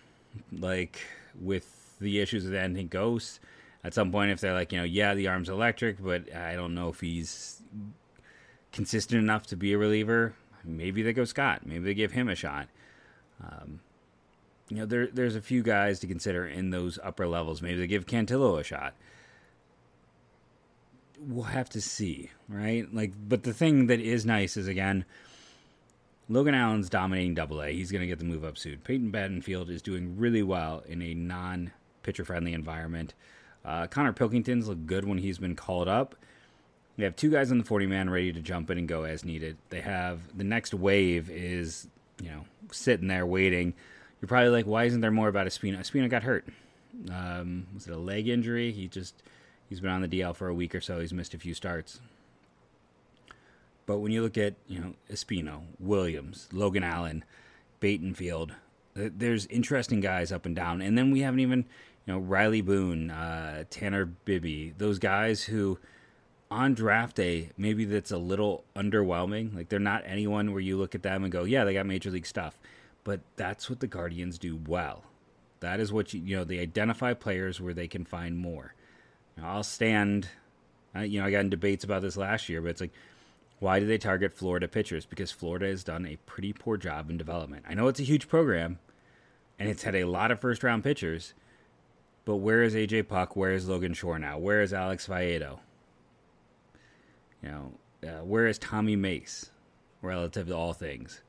like 0.52 1.00
with 1.40 1.98
the 2.00 2.20
issues 2.20 2.46
with 2.46 2.56
Anthony 2.56 2.88
Gose. 2.88 3.40
At 3.84 3.94
some 3.94 4.12
point, 4.12 4.32
if 4.32 4.42
they're 4.42 4.54
like, 4.54 4.72
you 4.72 4.80
know, 4.80 4.84
yeah, 4.84 5.14
the 5.14 5.28
arm's 5.28 5.50
electric, 5.50 6.04
but 6.04 6.34
I 6.36 6.56
don't 6.56 6.76
know 6.76 6.90
if 6.90 7.00
he's 7.00 7.62
consistent 8.72 9.22
enough 9.22 9.48
to 9.48 9.56
be 9.56 9.74
a 9.74 9.78
reliever. 9.78 10.34
Maybe 10.64 11.02
they 11.02 11.14
go 11.14 11.24
Scott. 11.24 11.66
Maybe 11.66 11.86
they 11.86 11.94
give 11.94 12.12
him 12.12 12.28
a 12.28 12.36
shot. 12.36 12.68
Um, 13.42 13.80
you 14.70 14.78
know, 14.78 14.86
there 14.86 15.08
there's 15.08 15.36
a 15.36 15.42
few 15.42 15.64
guys 15.64 16.00
to 16.00 16.08
consider 16.08 16.46
in 16.46 16.70
those 16.70 17.00
upper 17.04 17.28
levels. 17.28 17.62
Maybe 17.62 17.80
they 17.80 17.88
give 17.88 18.06
Cantillo 18.06 18.60
a 18.60 18.64
shot 18.64 18.94
we'll 21.20 21.44
have 21.44 21.70
to 21.70 21.82
see, 21.82 22.32
right? 22.48 22.94
Like, 22.94 23.14
but 23.28 23.44
the 23.44 23.54
thing 23.54 23.88
that 23.88 24.00
is 24.00 24.26
nice 24.26 24.58
is 24.58 24.68
again, 24.68 25.06
Logan 26.30 26.56
Allen's 26.56 26.90
dominating 26.90 27.36
Double 27.36 27.62
A. 27.62 27.72
He's 27.72 27.92
going 27.92 28.02
to 28.02 28.08
get 28.08 28.20
the 28.20 28.26
move 28.26 28.44
up 28.44 28.58
soon. 28.58 28.80
Peyton 28.80 29.12
Battenfield 29.12 29.70
is 29.70 29.82
doing 29.82 30.18
really 30.18 30.44
well 30.44 30.84
in 30.88 31.02
a 31.02 31.14
non 31.14 31.72
pitcher 32.04 32.26
friendly 32.26 32.54
environment. 32.54 33.14
Uh, 33.64 33.88
Konnor 33.88 34.14
Pilkington's 34.14 34.68
looked 34.68 34.86
good 34.86 35.06
when 35.06 35.18
he's 35.18 35.38
been 35.38 35.56
called 35.56 35.88
up. 35.88 36.16
They 36.98 37.04
have 37.04 37.16
two 37.16 37.30
guys 37.30 37.52
on 37.52 37.60
the 37.60 37.64
40 37.64 37.86
man 37.86 38.10
ready 38.10 38.34
to 38.34 38.42
jump 38.42 38.70
in 38.70 38.78
and 38.78 38.88
go 38.88 39.04
as 39.04 39.24
needed. 39.24 39.58
They 39.70 39.82
have 39.82 40.20
the 40.36 40.44
next 40.44 40.74
wave 40.74 41.30
is, 41.30 41.88
you 42.22 42.30
know, 42.30 42.46
sitting 42.72 43.08
there 43.08 43.26
waiting. 43.26 43.74
You're 44.20 44.28
probably 44.28 44.50
like, 44.50 44.66
why 44.66 44.86
isn't 44.86 45.02
there 45.02 45.12
more 45.12 45.28
about 45.28 45.48
Espino? 45.48 45.78
Espino 45.78 46.10
got 46.10 46.24
hurt. 46.24 46.48
Um, 47.12 47.68
was 47.74 47.88
it 47.88 47.94
a 47.94 47.98
leg 47.98 48.28
injury? 48.28 48.72
He 48.72 48.88
just 48.88 49.22
He's 49.70 49.80
been 49.80 49.92
on 49.92 50.02
the 50.02 50.08
DL 50.08 50.36
for 50.36 50.48
a 50.48 50.54
week 50.54 50.74
or 50.74 50.82
so. 50.82 51.00
He's 51.00 51.14
missed 51.14 51.34
a 51.34 51.40
few 51.40 51.54
starts. 51.54 52.00
But 53.86 54.00
when 54.00 54.12
you 54.12 54.22
look 54.22 54.38
at, 54.38 54.56
you 54.68 54.80
know, 54.80 54.94
Espino, 55.10 55.62
Williams, 55.80 56.50
Logan 56.52 56.84
Allen, 56.84 57.24
Battenfield, 57.82 58.52
there's 58.96 59.46
interesting 59.48 60.02
guys 60.02 60.32
up 60.32 60.46
and 60.46 60.56
down. 60.56 60.82
And 60.82 60.98
then 60.98 61.12
we 61.12 61.22
haven't 61.22 61.40
even, 61.40 61.60
you 62.06 62.14
know, 62.14 62.20
Riley 62.20 62.62
Boone, 62.62 63.12
uh, 63.12 63.64
Tanner 63.70 64.10
Bibee, 64.26 64.74
those 64.78 65.00
guys 65.00 65.44
who 65.44 65.80
on 66.50 66.74
draft 66.74 67.16
day, 67.16 67.50
maybe 67.58 67.86
that's 67.86 68.12
a 68.12 68.18
little 68.18 68.64
underwhelming. 68.76 69.56
Like 69.56 69.70
they're 69.70 69.80
not 69.80 70.04
anyone 70.06 70.52
where 70.52 70.62
you 70.62 70.78
look 70.78 70.96
at 70.96 71.04
them 71.04 71.24
and 71.24 71.32
go, 71.32 71.44
yeah, 71.44 71.64
they 71.64 71.74
got 71.74 71.86
major 71.86 72.10
league 72.10 72.26
stuff. 72.26 72.58
But 73.04 73.22
that's 73.36 73.70
what 73.70 73.80
the 73.80 73.88
Guardians 73.88 74.38
do 74.38 74.60
well. 74.68 75.04
That 75.60 75.80
is 75.80 75.92
what 75.92 76.14
you, 76.14 76.22
you 76.22 76.36
know, 76.36 76.44
they 76.44 76.60
identify 76.60 77.14
players 77.14 77.60
where 77.62 77.74
they 77.74 77.88
can 77.88 78.06
find 78.06 78.38
more. 78.38 78.74
I'll 79.42 79.64
stand. 79.64 80.30
You 81.00 81.20
know, 81.20 81.28
I 81.28 81.32
got 81.32 81.42
in 81.42 81.50
debates 81.50 81.84
about 81.84 82.02
this 82.02 82.18
last 82.18 82.50
year, 82.50 82.62
but 82.62 82.70
it's 82.70 82.82
like, 82.82 82.94
why 83.60 83.80
do 83.80 83.86
they 83.86 83.98
target 83.98 84.34
Florida 84.34 84.68
pitchers? 84.68 85.06
Because 85.06 85.32
Florida 85.32 85.68
has 85.68 85.84
done 85.84 86.06
a 86.06 86.18
pretty 86.26 86.54
poor 86.54 86.78
job 86.78 87.10
in 87.10 87.18
development. 87.18 87.66
I 87.68 87.74
know 87.74 87.88
it's 87.88 88.00
a 88.00 88.04
huge 88.04 88.28
program, 88.28 88.80
and 89.60 89.70
it's 89.70 89.84
had 89.84 89.96
a 89.96 90.06
lot 90.06 90.32
of 90.32 90.40
first 90.40 90.64
round 90.64 90.84
pitchers, 90.84 91.34
but 92.26 92.38
where 92.38 92.64
is 92.64 92.76
AJ 92.76 93.08
Puk? 93.08 93.36
Where 93.36 93.52
is 93.52 93.68
Logan 93.68 93.94
Shore 93.94 94.20
now? 94.20 94.38
Where 94.38 94.62
is 94.62 94.74
Alex 94.74 95.08
Faedo? 95.08 95.60
You 97.42 97.50
know, 97.50 97.72
uh, 98.04 98.24
where 98.24 98.48
is 98.48 98.58
Tommy 98.58 98.96
Mace 98.96 99.50
relative 100.02 100.48
to 100.48 100.56
all 100.56 100.74
things? 100.74 101.22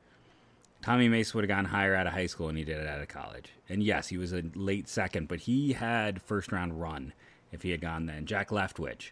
Tommy 0.82 1.08
Mace 1.08 1.34
would 1.34 1.44
have 1.44 1.48
gone 1.48 1.66
higher 1.66 1.94
out 1.94 2.06
of 2.06 2.12
high 2.12 2.26
school 2.26 2.46
than 2.46 2.56
he 2.56 2.64
did 2.64 2.78
it 2.78 2.86
out 2.86 3.00
of 3.00 3.08
college. 3.08 3.52
And 3.68 3.82
yes, 3.82 4.08
he 4.08 4.16
was 4.16 4.32
a 4.32 4.44
late 4.54 4.88
second, 4.88 5.28
but 5.28 5.40
he 5.40 5.72
had 5.72 6.22
first 6.22 6.52
round 6.52 6.80
run 6.80 7.12
if 7.52 7.62
he 7.62 7.70
had 7.70 7.80
gone 7.80 8.06
then. 8.06 8.26
Jack 8.26 8.50
Leftwich. 8.50 9.10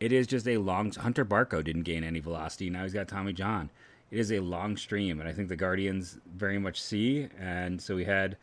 It 0.00 0.12
is 0.12 0.26
just 0.26 0.46
a 0.48 0.58
long. 0.58 0.92
Hunter 0.92 1.24
Barco 1.24 1.62
didn't 1.62 1.82
gain 1.82 2.04
any 2.04 2.20
velocity. 2.20 2.68
Now 2.70 2.82
he's 2.82 2.92
got 2.92 3.08
Tommy 3.08 3.32
John. 3.32 3.70
It 4.10 4.18
is 4.18 4.30
a 4.32 4.40
long 4.40 4.76
stream, 4.76 5.18
and 5.20 5.28
I 5.28 5.32
think 5.32 5.48
the 5.48 5.56
Guardians 5.56 6.18
very 6.36 6.58
much 6.58 6.80
see. 6.80 7.28
And 7.38 7.80
so 7.80 7.96
we 7.96 8.04
had 8.04 8.36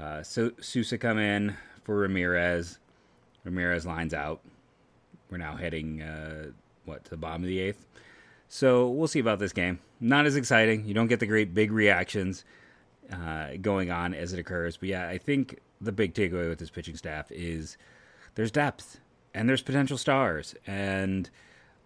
uh, 0.00 0.22
so- 0.22 0.52
Sousa 0.60 0.98
come 0.98 1.18
in 1.18 1.56
for 1.84 1.96
Ramirez. 1.96 2.78
Ramirez 3.44 3.86
lines 3.86 4.14
out. 4.14 4.40
We're 5.30 5.38
now 5.38 5.56
heading 5.56 6.02
uh, 6.02 6.52
what 6.84 7.04
to 7.04 7.10
the 7.10 7.16
bottom 7.16 7.42
of 7.42 7.48
the 7.48 7.60
eighth. 7.60 7.86
So 8.48 8.88
we'll 8.88 9.08
see 9.08 9.18
about 9.18 9.38
this 9.38 9.52
game. 9.52 9.78
Not 10.00 10.26
as 10.26 10.36
exciting. 10.36 10.86
You 10.86 10.94
don't 10.94 11.08
get 11.08 11.20
the 11.20 11.26
great 11.26 11.52
big 11.52 11.70
reactions 11.70 12.44
uh, 13.12 13.50
going 13.60 13.90
on 13.90 14.14
as 14.14 14.32
it 14.32 14.38
occurs. 14.38 14.76
But 14.78 14.88
yeah, 14.88 15.08
I 15.08 15.18
think 15.18 15.58
the 15.80 15.92
big 15.92 16.14
takeaway 16.14 16.48
with 16.48 16.58
this 16.58 16.70
pitching 16.70 16.96
staff 16.96 17.30
is 17.30 17.76
there's 18.38 18.52
depth 18.52 19.00
and 19.34 19.48
there's 19.48 19.62
potential 19.62 19.98
stars. 19.98 20.54
And 20.64 21.28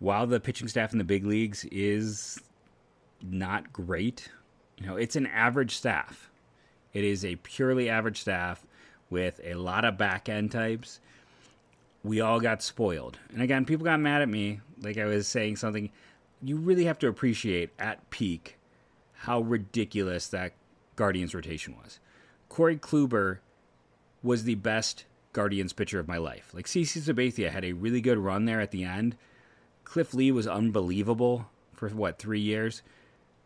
while 0.01 0.27
the 0.27 0.38
pitching 0.38 0.69
staff 0.69 0.93
in 0.93 0.99
the 0.99 1.05
big 1.05 1.25
leagues 1.25 1.65
is 1.73 2.38
not 3.23 3.73
great, 3.73 4.29
you 4.77 4.87
know, 4.87 4.97
it's 4.97 5.17
an 5.17 5.27
average 5.29 5.75
staff. 5.75 6.31
It 6.93 7.05
is 7.05 7.25
a 7.25 7.37
purely 7.37 7.88
average 7.88 8.21
staff 8.21 8.67
with 9.09 9.41
a 9.43 9.55
lot 9.55 9.87
of 9.87 9.97
back 9.97 10.29
end 10.29 10.53
types. 10.53 11.01
We 12.05 12.21
all 12.21 12.38
got 12.38 12.62
spoiled. 12.62 13.19
And 13.33 13.41
again, 13.41 13.65
people 13.65 13.87
got 13.87 14.01
mad 14.01 14.21
at 14.21 14.29
me, 14.29 14.61
like 14.83 14.99
I 14.99 15.07
was 15.07 15.27
saying 15.27 15.57
something. 15.57 15.91
You 16.43 16.59
really 16.59 16.85
have 16.85 16.99
to 16.99 17.09
appreciate 17.09 17.71
at 17.79 18.11
peak 18.11 18.59
how 19.15 19.41
ridiculous 19.41 20.29
that 20.29 20.53
Guardians 20.97 21.35
rotation 21.35 21.77
was. 21.83 21.99
Corey 22.51 22.77
Kluber 22.77 23.38
was 24.23 24.45
the 24.45 24.57
best 24.57 25.07
Guardians 25.33 25.73
pitcher 25.73 25.99
of 25.99 26.09
my 26.09 26.18
life. 26.18 26.53
Like 26.53 26.66
CC 26.66 27.01
Sabathia 27.01 27.51
had 27.51 27.64
a 27.64 27.73
really 27.73 28.01
good 28.01 28.18
run 28.18 28.45
there 28.45 28.61
at 28.61 28.71
the 28.71 28.85
end. 28.85 29.16
Cliff 29.85 30.14
Lee 30.14 30.31
was 30.31 30.47
unbelievable 30.47 31.49
for 31.73 31.88
what 31.88 32.18
three 32.18 32.40
years. 32.40 32.83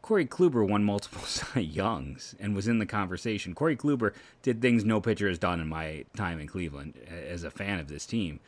Corey 0.02 0.26
Kluber 0.26 0.68
won 0.68 0.84
multiple 0.84 1.22
Cy 1.24 1.60
Youngs 1.60 2.34
and 2.38 2.54
was 2.54 2.68
in 2.68 2.78
the 2.78 2.86
conversation. 2.86 3.54
Corey 3.54 3.76
Kluber 3.76 4.12
did 4.42 4.62
things 4.62 4.84
no 4.84 5.00
pitcher 5.00 5.28
has 5.28 5.38
done 5.38 5.60
in 5.60 5.68
my 5.68 6.04
time 6.16 6.38
in 6.38 6.46
Cleveland 6.46 6.94
as 7.08 7.42
a 7.42 7.50
fan 7.50 7.80
of 7.80 7.88
this 7.88 8.06
team. 8.06 8.40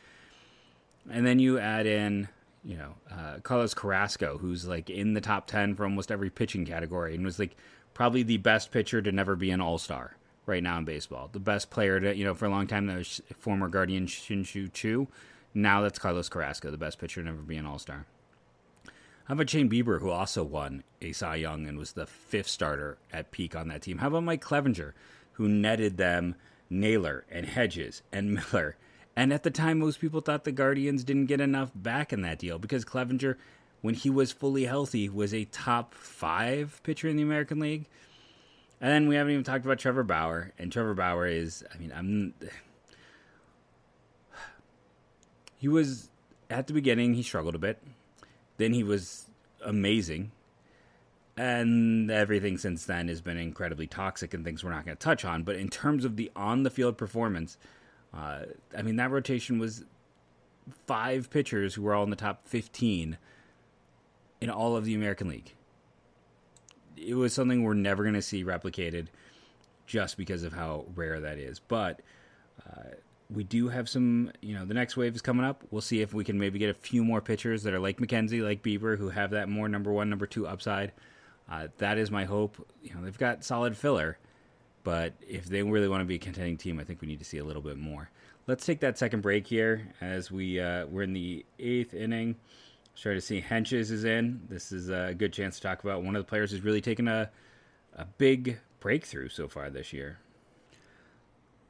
And 1.09 1.25
then 1.25 1.39
you 1.39 1.59
add 1.59 1.85
in, 1.85 2.29
you 2.63 2.77
know, 2.77 2.95
uh, 3.11 3.39
Carlos 3.43 3.73
Carrasco, 3.73 4.37
who's 4.37 4.67
like 4.67 4.89
in 4.89 5.13
the 5.13 5.21
top 5.21 5.47
10 5.47 5.75
for 5.75 5.83
almost 5.83 6.11
every 6.11 6.29
pitching 6.29 6.65
category 6.65 7.15
and 7.15 7.25
was 7.25 7.39
like 7.39 7.55
probably 7.93 8.23
the 8.23 8.37
best 8.37 8.71
pitcher 8.71 9.01
to 9.01 9.11
never 9.11 9.35
be 9.35 9.51
an 9.51 9.59
all 9.59 9.77
star 9.77 10.15
right 10.45 10.63
now 10.63 10.77
in 10.77 10.85
baseball. 10.85 11.29
The 11.31 11.39
best 11.39 11.69
player 11.69 11.99
to, 11.99 12.15
you 12.15 12.23
know, 12.23 12.33
for 12.33 12.45
a 12.45 12.49
long 12.49 12.67
time, 12.67 12.87
that 12.87 12.97
was 12.97 13.21
former 13.37 13.67
Guardian 13.67 14.07
Shin-Soo 14.07 14.69
Choo. 14.69 15.07
Now 15.53 15.81
that's 15.81 15.99
Carlos 15.99 16.29
Carrasco, 16.29 16.71
the 16.71 16.77
best 16.77 16.99
pitcher 16.99 17.23
to 17.23 17.29
ever 17.29 17.41
be 17.41 17.57
an 17.57 17.65
all 17.65 17.79
star. 17.79 18.05
How 19.29 19.33
about 19.33 19.49
Shane 19.49 19.69
Bieber, 19.69 19.99
who 19.99 20.09
also 20.09 20.43
won 20.43 20.83
a 21.01 21.11
Cy 21.11 21.35
Young 21.35 21.67
and 21.67 21.77
was 21.77 21.93
the 21.93 22.07
fifth 22.07 22.47
starter 22.47 22.97
at 23.13 23.29
peak 23.29 23.55
on 23.55 23.67
that 23.67 23.83
team? 23.83 23.99
How 23.99 24.07
about 24.07 24.23
Mike 24.23 24.43
Clevinger, 24.43 24.93
who 25.33 25.47
netted 25.47 25.97
them 25.97 26.33
Naylor 26.67 27.25
and 27.29 27.45
Hedges 27.45 28.01
and 28.11 28.33
Miller? 28.51 28.75
And 29.15 29.31
at 29.31 29.43
the 29.43 29.51
time, 29.51 29.79
most 29.79 29.99
people 29.99 30.21
thought 30.21 30.45
the 30.45 30.51
Guardians 30.51 31.03
didn't 31.03 31.27
get 31.27 31.41
enough 31.41 31.71
back 31.75 32.11
in 32.11 32.21
that 32.21 32.39
deal 32.39 32.57
because 32.57 32.85
Clevinger, 32.85 33.35
when 33.81 33.93
he 33.93 34.09
was 34.09 34.31
fully 34.31 34.65
healthy, 34.65 35.09
was 35.09 35.33
a 35.33 35.45
top 35.45 35.93
five 35.93 36.79
pitcher 36.81 37.07
in 37.07 37.17
the 37.17 37.23
American 37.23 37.59
League. 37.59 37.85
And 38.81 38.91
then 38.91 39.07
we 39.09 39.15
haven't 39.15 39.33
even 39.33 39.43
talked 39.43 39.65
about 39.65 39.79
Trevor 39.79 40.03
Bauer. 40.03 40.53
And 40.57 40.71
Trevor 40.71 40.93
Bauer 40.93 41.27
is, 41.27 41.63
I 41.73 41.77
mean, 41.77 41.91
I'm. 41.95 42.33
He 45.57 45.67
was, 45.67 46.09
at 46.49 46.67
the 46.67 46.73
beginning, 46.73 47.15
he 47.15 47.21
struggled 47.21 47.53
a 47.53 47.57
bit 47.59 47.81
then 48.59 48.73
he 48.73 48.83
was 48.83 49.25
amazing. 49.65 50.31
And 51.35 52.11
everything 52.11 52.57
since 52.57 52.85
then 52.85 53.07
has 53.07 53.21
been 53.21 53.37
incredibly 53.37 53.87
toxic 53.87 54.33
and 54.33 54.43
things 54.43 54.63
we're 54.63 54.71
not 54.71 54.85
going 54.85 54.97
to 54.97 55.01
touch 55.01 55.23
on. 55.23 55.43
But 55.43 55.55
in 55.55 55.69
terms 55.69 56.03
of 56.05 56.17
the 56.17 56.29
on 56.35 56.63
the 56.63 56.69
field 56.69 56.97
performance, 56.97 57.57
uh, 58.13 58.41
I 58.77 58.81
mean, 58.81 58.97
that 58.97 59.09
rotation 59.09 59.57
was 59.57 59.85
five 60.85 61.29
pitchers 61.29 61.73
who 61.73 61.81
were 61.81 61.95
all 61.95 62.03
in 62.03 62.09
the 62.09 62.17
top 62.17 62.45
15 62.45 63.17
in 64.41 64.49
all 64.49 64.75
of 64.75 64.83
the 64.83 64.93
American 64.93 65.29
League. 65.29 65.55
It 67.05 67.15
was 67.15 67.33
something 67.33 67.63
we're 67.63 67.73
never 67.73 68.03
going 68.03 68.15
to 68.15 68.21
see 68.21 68.43
replicated 68.43 69.07
just 69.87 70.17
because 70.17 70.43
of 70.43 70.53
how 70.53 70.85
rare 70.95 71.19
that 71.19 71.37
is. 71.37 71.59
But 71.59 72.01
uh, 72.67 72.95
we 73.33 73.43
do 73.43 73.69
have 73.69 73.87
some, 73.87 74.31
you 74.41 74.55
know, 74.55 74.65
the 74.65 74.73
next 74.73 74.97
wave 74.97 75.15
is 75.15 75.21
coming 75.21 75.45
up. 75.45 75.63
We'll 75.71 75.81
see 75.81 76.01
if 76.01 76.13
we 76.13 76.23
can 76.23 76.39
maybe 76.39 76.59
get 76.59 76.69
a 76.69 76.73
few 76.73 77.03
more 77.03 77.21
pitchers 77.21 77.63
that 77.63 77.73
are 77.73 77.79
like 77.79 77.97
McKenzie, 77.97 78.43
like 78.43 78.63
Bieber, 78.63 78.97
who 78.97 79.09
have 79.09 79.31
that 79.31 79.49
more 79.49 79.69
number 79.69 79.91
one, 79.91 80.09
number 80.09 80.25
two 80.25 80.47
upside. 80.47 80.91
Uh, 81.49 81.67
that 81.77 81.97
is 81.97 82.11
my 82.11 82.25
hope. 82.25 82.67
You 82.83 82.93
know, 82.93 83.03
they've 83.03 83.17
got 83.17 83.43
solid 83.43 83.75
filler, 83.75 84.17
but 84.83 85.13
if 85.27 85.45
they 85.45 85.63
really 85.63 85.87
want 85.87 86.01
to 86.01 86.05
be 86.05 86.15
a 86.15 86.19
contending 86.19 86.57
team, 86.57 86.79
I 86.79 86.83
think 86.83 87.01
we 87.01 87.07
need 87.07 87.19
to 87.19 87.25
see 87.25 87.37
a 87.37 87.43
little 87.43 87.61
bit 87.61 87.77
more. 87.77 88.09
Let's 88.47 88.65
take 88.65 88.79
that 88.79 88.97
second 88.97 89.21
break 89.21 89.45
here 89.45 89.93
as 90.01 90.31
we 90.31 90.59
uh, 90.59 90.85
we're 90.87 91.03
in 91.03 91.13
the 91.13 91.45
eighth 91.59 91.93
inning. 91.93 92.35
Try 92.95 93.13
to 93.13 93.21
see 93.21 93.41
Hentges 93.41 93.91
is 93.91 94.03
in. 94.03 94.41
This 94.49 94.71
is 94.71 94.89
a 94.89 95.15
good 95.17 95.31
chance 95.31 95.55
to 95.55 95.61
talk 95.61 95.83
about 95.83 96.03
one 96.03 96.15
of 96.15 96.25
the 96.25 96.29
players 96.29 96.51
who's 96.51 96.63
really 96.63 96.81
taken 96.81 97.07
a 97.07 97.29
a 97.95 98.05
big 98.05 98.59
breakthrough 98.79 99.29
so 99.29 99.47
far 99.47 99.69
this 99.69 99.93
year. 99.93 100.19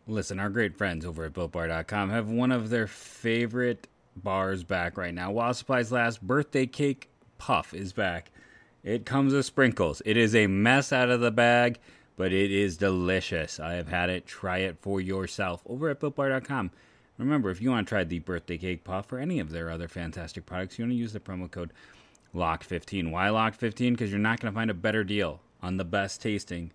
Listen, 0.08 0.39
our 0.39 0.49
great 0.49 0.77
friends 0.77 1.05
over 1.05 1.25
at 1.25 1.34
BuiltBar.com 1.34 2.10
have 2.10 2.29
one 2.29 2.51
of 2.51 2.69
their 2.69 2.88
favorite 2.88 3.88
bars 4.15 4.63
back 4.63 4.97
right 4.97 5.13
now. 5.13 5.32
While 5.32 5.53
supplies 5.53 5.91
last, 5.91 6.21
birthday 6.21 6.65
cake 6.65 7.10
puff 7.38 7.73
is 7.73 7.93
back. 7.93 8.32
It 8.84 9.05
comes 9.05 9.34
with 9.34 9.45
sprinkles. 9.45 10.01
It 10.05 10.17
is 10.17 10.36
a 10.36 10.47
mess 10.47 10.91
out 10.91 11.10
of 11.10 11.19
the 11.19 11.32
bag, 11.32 11.79
but 12.15 12.32
it 12.32 12.51
is 12.51 12.77
delicious. 12.77 13.60
I 13.60 13.73
have 13.73 13.88
had 13.88 14.10
it. 14.10 14.25
Try 14.25 14.60
it 14.60 14.77
for 14.82 14.99
yourself 14.99 15.62
over 15.65 15.89
at 15.89 15.99
BuiltBar.com. 15.99 16.71
Remember, 17.19 17.49
if 17.49 17.62
you 17.62 17.69
want 17.69 17.86
to 17.86 17.89
try 17.89 18.05
the 18.05 18.19
birthday 18.19 18.58
cake 18.58 18.86
puff 18.86 19.12
or 19.12 19.19
any 19.19 19.39
of 19.39 19.51
their 19.51 19.69
other 19.69 19.89
fantastic 19.89 20.45
products, 20.45 20.79
you 20.79 20.86
want 20.86 20.93
to 20.93 20.97
use 20.97 21.12
the 21.12 21.19
promo 21.19 21.51
code 21.51 21.73
LOCK15. 22.34 23.12
Why 23.12 23.27
LOCK15? 23.27 23.91
Because 23.91 24.10
you're 24.10 24.19
not 24.19 24.39
going 24.39 24.53
to 24.53 24.58
find 24.58 24.71
a 24.71 24.75
better 24.75 25.03
deal 25.03 25.41
on 25.62 25.75
the 25.75 25.84
best 25.84 26.21
tasting 26.21 26.71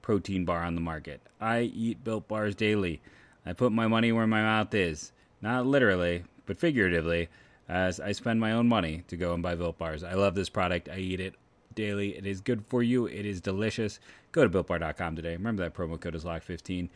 protein 0.00 0.44
bar 0.44 0.62
on 0.62 0.76
the 0.76 0.80
market. 0.80 1.20
I 1.40 1.62
eat 1.62 2.04
built 2.04 2.28
bars 2.28 2.54
daily. 2.54 3.02
I 3.44 3.52
put 3.52 3.72
my 3.72 3.88
money 3.88 4.12
where 4.12 4.28
my 4.28 4.42
mouth 4.42 4.72
is. 4.74 5.12
Not 5.42 5.66
literally, 5.66 6.22
but 6.46 6.56
figuratively, 6.56 7.28
as 7.68 7.98
I 7.98 8.12
spend 8.12 8.40
my 8.40 8.52
own 8.52 8.68
money 8.68 9.02
to 9.08 9.16
go 9.16 9.34
and 9.34 9.42
buy 9.42 9.56
built 9.56 9.76
bars. 9.76 10.04
I 10.04 10.14
love 10.14 10.36
this 10.36 10.48
product. 10.48 10.88
I 10.88 10.98
eat 10.98 11.18
it 11.18 11.34
daily. 11.74 12.16
It 12.16 12.26
is 12.26 12.40
good 12.40 12.64
for 12.68 12.82
you. 12.82 13.06
It 13.06 13.26
is 13.26 13.40
delicious. 13.40 13.98
Go 14.30 14.46
to 14.46 14.62
builtbar.com 14.62 15.16
today. 15.16 15.32
Remember 15.32 15.64
that 15.64 15.74
promo 15.74 16.00
code 16.00 16.14
is 16.14 16.24
LOCK15. 16.24 16.90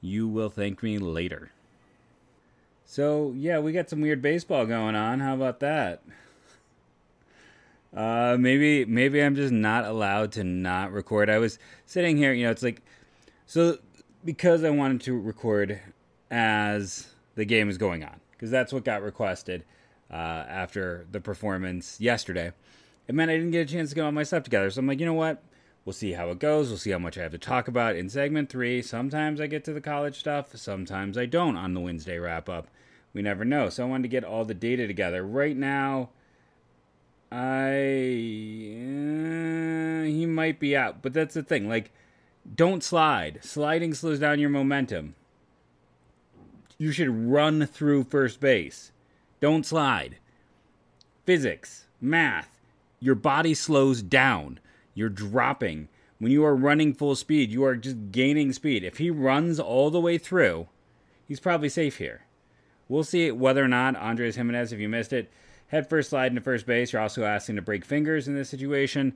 You 0.00 0.26
will 0.28 0.48
thank 0.48 0.82
me 0.82 0.98
later. 0.98 1.50
So, 2.88 3.34
yeah, 3.36 3.58
we 3.58 3.72
got 3.72 3.90
some 3.90 4.00
weird 4.00 4.22
baseball 4.22 4.64
going 4.64 4.94
on. 4.94 5.18
How 5.18 5.34
about 5.34 5.58
that? 5.60 6.02
Uh, 7.94 8.36
maybe 8.38 8.84
maybe 8.84 9.22
I'm 9.22 9.34
just 9.34 9.52
not 9.52 9.84
allowed 9.84 10.32
to 10.32 10.44
not 10.44 10.92
record. 10.92 11.28
I 11.28 11.38
was 11.38 11.58
sitting 11.84 12.16
here, 12.16 12.32
you 12.32 12.44
know, 12.44 12.50
it's 12.50 12.62
like 12.62 12.82
so 13.46 13.78
because 14.24 14.62
I 14.62 14.70
wanted 14.70 15.00
to 15.02 15.18
record 15.18 15.80
as 16.30 17.08
the 17.34 17.44
game 17.44 17.68
is 17.68 17.78
going 17.78 18.04
on 18.04 18.20
because 18.32 18.50
that's 18.50 18.72
what 18.72 18.84
got 18.84 19.02
requested 19.02 19.64
uh, 20.10 20.14
after 20.14 21.06
the 21.10 21.20
performance 21.20 22.00
yesterday. 22.00 22.52
It 23.08 23.14
meant 23.14 23.30
I 23.30 23.36
didn't 23.36 23.52
get 23.52 23.68
a 23.68 23.72
chance 23.72 23.90
to 23.90 23.94
get 23.94 24.04
all 24.04 24.12
my 24.12 24.24
stuff 24.24 24.42
together. 24.42 24.70
So 24.70 24.80
I'm 24.80 24.86
like, 24.86 25.00
you 25.00 25.06
know 25.06 25.14
what? 25.14 25.42
We'll 25.86 25.92
see 25.92 26.12
how 26.14 26.30
it 26.30 26.40
goes. 26.40 26.68
We'll 26.68 26.78
see 26.78 26.90
how 26.90 26.98
much 26.98 27.16
I 27.16 27.22
have 27.22 27.30
to 27.30 27.38
talk 27.38 27.68
about 27.68 27.94
in 27.94 28.10
segment 28.10 28.50
three. 28.50 28.82
Sometimes 28.82 29.40
I 29.40 29.46
get 29.46 29.64
to 29.66 29.72
the 29.72 29.80
college 29.80 30.18
stuff. 30.18 30.54
Sometimes 30.56 31.16
I 31.16 31.26
don't 31.26 31.56
on 31.56 31.74
the 31.74 31.80
Wednesday 31.80 32.18
wrap 32.18 32.48
up. 32.48 32.66
We 33.14 33.22
never 33.22 33.44
know. 33.44 33.68
So 33.68 33.84
I 33.84 33.86
wanted 33.88 34.02
to 34.02 34.08
get 34.08 34.24
all 34.24 34.44
the 34.44 34.52
data 34.52 34.88
together. 34.88 35.24
Right 35.24 35.56
now, 35.56 36.08
I 37.30 37.76
uh, 38.82 40.06
he 40.06 40.26
might 40.26 40.58
be 40.58 40.76
out, 40.76 41.02
but 41.02 41.12
that's 41.12 41.34
the 41.34 41.44
thing. 41.44 41.68
Like, 41.68 41.92
don't 42.56 42.82
slide. 42.82 43.38
Sliding 43.42 43.94
slows 43.94 44.18
down 44.18 44.40
your 44.40 44.50
momentum. 44.50 45.14
You 46.78 46.90
should 46.90 47.30
run 47.30 47.64
through 47.64 48.04
first 48.04 48.40
base. 48.40 48.90
Don't 49.40 49.64
slide. 49.64 50.16
Physics, 51.24 51.86
math. 52.00 52.60
Your 52.98 53.14
body 53.14 53.54
slows 53.54 54.02
down. 54.02 54.58
You're 54.96 55.10
dropping. 55.10 55.88
When 56.18 56.32
you 56.32 56.42
are 56.46 56.56
running 56.56 56.94
full 56.94 57.14
speed, 57.14 57.50
you 57.50 57.62
are 57.64 57.76
just 57.76 58.10
gaining 58.10 58.52
speed. 58.54 58.82
If 58.82 58.96
he 58.96 59.10
runs 59.10 59.60
all 59.60 59.90
the 59.90 60.00
way 60.00 60.16
through, 60.16 60.68
he's 61.28 61.38
probably 61.38 61.68
safe 61.68 61.98
here. 61.98 62.22
We'll 62.88 63.04
see 63.04 63.30
whether 63.30 63.62
or 63.62 63.68
not 63.68 63.94
Andres 63.96 64.36
Gimenez, 64.36 64.72
if 64.72 64.80
you 64.80 64.88
missed 64.88 65.12
it, 65.12 65.30
head 65.68 65.88
first 65.88 66.08
slide 66.08 66.32
into 66.32 66.40
first 66.40 66.64
base. 66.64 66.92
You're 66.92 67.02
also 67.02 67.24
asking 67.24 67.56
to 67.56 67.62
break 67.62 67.84
fingers 67.84 68.26
in 68.26 68.34
this 68.34 68.48
situation. 68.48 69.12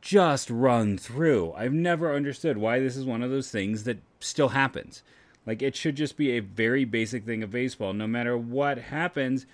Just 0.00 0.48
run 0.48 0.96
through. 0.96 1.52
I've 1.52 1.74
never 1.74 2.14
understood 2.14 2.56
why 2.56 2.80
this 2.80 2.96
is 2.96 3.04
one 3.04 3.22
of 3.22 3.30
those 3.30 3.50
things 3.50 3.84
that 3.84 3.98
still 4.20 4.48
happens. 4.48 5.02
Like, 5.44 5.60
it 5.60 5.76
should 5.76 5.96
just 5.96 6.16
be 6.16 6.30
a 6.30 6.40
very 6.40 6.86
basic 6.86 7.26
thing 7.26 7.42
of 7.42 7.50
baseball. 7.50 7.92
No 7.92 8.06
matter 8.06 8.38
what 8.38 8.78
happens, 8.78 9.44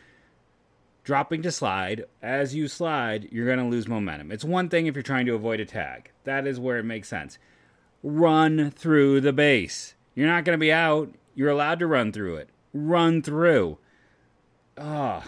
dropping 1.05 1.43
to 1.43 1.53
slide, 1.53 2.05
as 2.23 2.55
you 2.55 2.69
slide, 2.69 3.29
you're 3.33 3.47
going 3.47 3.59
to 3.59 3.65
lose 3.65 3.89
momentum. 3.89 4.33
It's 4.33 4.45
one 4.45 4.69
thing 4.69 4.87
if 4.87 4.95
you're 4.95 5.03
trying 5.03 5.27
to 5.27 5.35
avoid 5.35 5.61
a 5.61 5.65
tag. 5.65 6.11
That 6.25 6.47
is 6.47 6.61
where 6.61 6.79
it 6.79 6.85
makes 6.85 7.09
sense. 7.09 7.39
Run 8.03 8.71
through 8.71 9.21
the 9.21 9.33
base. 9.33 9.95
You're 10.15 10.29
not 10.29 10.45
going 10.45 10.57
to 10.57 10.61
be 10.61 10.73
out. 10.73 11.15
You're 11.35 11.51
allowed 11.51 11.79
to 11.81 11.87
run 11.87 12.13
through 12.13 12.37
it. 12.37 12.51
Run 12.73 13.23
through. 13.23 13.79
Ah. 14.79 15.25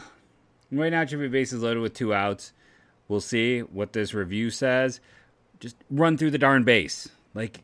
Right 0.70 0.90
now, 0.90 1.02
it 1.02 1.32
Base 1.32 1.52
is 1.52 1.62
loaded 1.62 1.80
with 1.80 1.92
two 1.92 2.14
outs. 2.14 2.52
We'll 3.08 3.20
see 3.20 3.60
what 3.60 3.92
this 3.92 4.14
review 4.14 4.50
says. 4.50 5.00
Just 5.60 5.76
run 5.90 6.16
through 6.16 6.30
the 6.30 6.38
darn 6.38 6.64
base. 6.64 7.08
Like, 7.34 7.62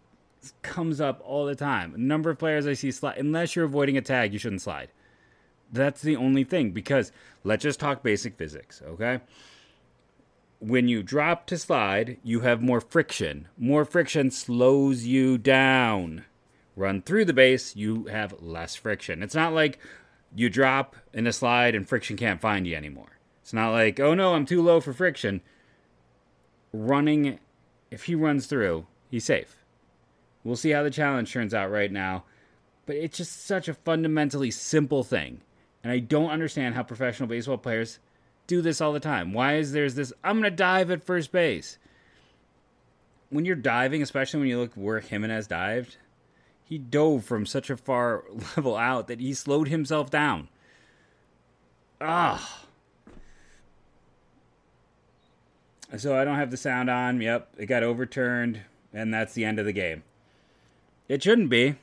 comes 0.62 1.00
up 1.00 1.22
all 1.24 1.46
the 1.46 1.54
time. 1.54 1.94
A 1.94 1.98
number 1.98 2.28
of 2.28 2.38
players 2.38 2.66
I 2.66 2.74
see 2.74 2.90
slide, 2.90 3.16
unless 3.16 3.56
you're 3.56 3.64
avoiding 3.64 3.96
a 3.96 4.02
tag, 4.02 4.32
you 4.32 4.38
shouldn't 4.38 4.62
slide. 4.62 4.90
That's 5.72 6.02
the 6.02 6.16
only 6.16 6.44
thing 6.44 6.70
because 6.70 7.12
let's 7.44 7.62
just 7.62 7.80
talk 7.80 8.02
basic 8.02 8.36
physics, 8.36 8.82
okay? 8.86 9.20
When 10.60 10.88
you 10.88 11.02
drop 11.02 11.46
to 11.46 11.58
slide, 11.58 12.18
you 12.22 12.40
have 12.40 12.62
more 12.62 12.80
friction. 12.80 13.48
More 13.56 13.84
friction 13.84 14.30
slows 14.30 15.04
you 15.04 15.38
down. 15.38 16.24
Run 16.74 17.02
through 17.02 17.26
the 17.26 17.32
base, 17.32 17.76
you 17.76 18.06
have 18.06 18.40
less 18.40 18.74
friction. 18.74 19.22
It's 19.22 19.34
not 19.34 19.52
like, 19.52 19.78
you 20.34 20.48
drop 20.48 20.96
in 21.12 21.26
a 21.26 21.32
slide 21.32 21.74
and 21.74 21.88
friction 21.88 22.16
can't 22.16 22.40
find 22.40 22.66
you 22.66 22.76
anymore. 22.76 23.18
It's 23.42 23.52
not 23.52 23.72
like, 23.72 23.98
oh 23.98 24.14
no, 24.14 24.34
I'm 24.34 24.46
too 24.46 24.62
low 24.62 24.80
for 24.80 24.92
friction. 24.92 25.40
Running, 26.72 27.38
if 27.90 28.04
he 28.04 28.14
runs 28.14 28.46
through, 28.46 28.86
he's 29.10 29.24
safe. 29.24 29.56
We'll 30.44 30.56
see 30.56 30.70
how 30.70 30.82
the 30.82 30.90
challenge 30.90 31.32
turns 31.32 31.54
out 31.54 31.70
right 31.70 31.90
now. 31.90 32.24
But 32.86 32.96
it's 32.96 33.18
just 33.18 33.46
such 33.46 33.68
a 33.68 33.74
fundamentally 33.74 34.50
simple 34.50 35.02
thing. 35.02 35.40
And 35.82 35.92
I 35.92 35.98
don't 35.98 36.30
understand 36.30 36.74
how 36.74 36.82
professional 36.82 37.28
baseball 37.28 37.58
players 37.58 37.98
do 38.46 38.60
this 38.62 38.80
all 38.80 38.92
the 38.92 39.00
time. 39.00 39.32
Why 39.32 39.56
is 39.56 39.72
there's 39.72 39.94
this 39.94 40.12
I'm 40.24 40.40
going 40.40 40.50
to 40.50 40.56
dive 40.56 40.90
at 40.90 41.04
first 41.04 41.30
base? 41.30 41.78
When 43.30 43.44
you're 43.44 43.56
diving, 43.56 44.02
especially 44.02 44.40
when 44.40 44.48
you 44.48 44.58
look 44.58 44.72
where 44.74 45.00
Gimenez 45.00 45.46
dived, 45.46 45.98
he 46.64 46.78
dove 46.78 47.24
from 47.24 47.46
such 47.46 47.70
a 47.70 47.76
far 47.76 48.24
level 48.56 48.76
out 48.76 49.06
that 49.08 49.20
he 49.20 49.34
slowed 49.34 49.68
himself 49.68 50.10
down. 50.10 50.48
Ah. 52.00 52.64
So 55.96 56.18
I 56.18 56.24
don't 56.24 56.36
have 56.36 56.50
the 56.50 56.56
sound 56.56 56.90
on. 56.90 57.20
Yep, 57.20 57.54
it 57.58 57.66
got 57.66 57.82
overturned, 57.82 58.60
and 58.92 59.12
that's 59.12 59.32
the 59.34 59.44
end 59.44 59.58
of 59.58 59.64
the 59.64 59.72
game. 59.72 60.02
It 61.08 61.22
shouldn't 61.22 61.48
be. 61.48 61.76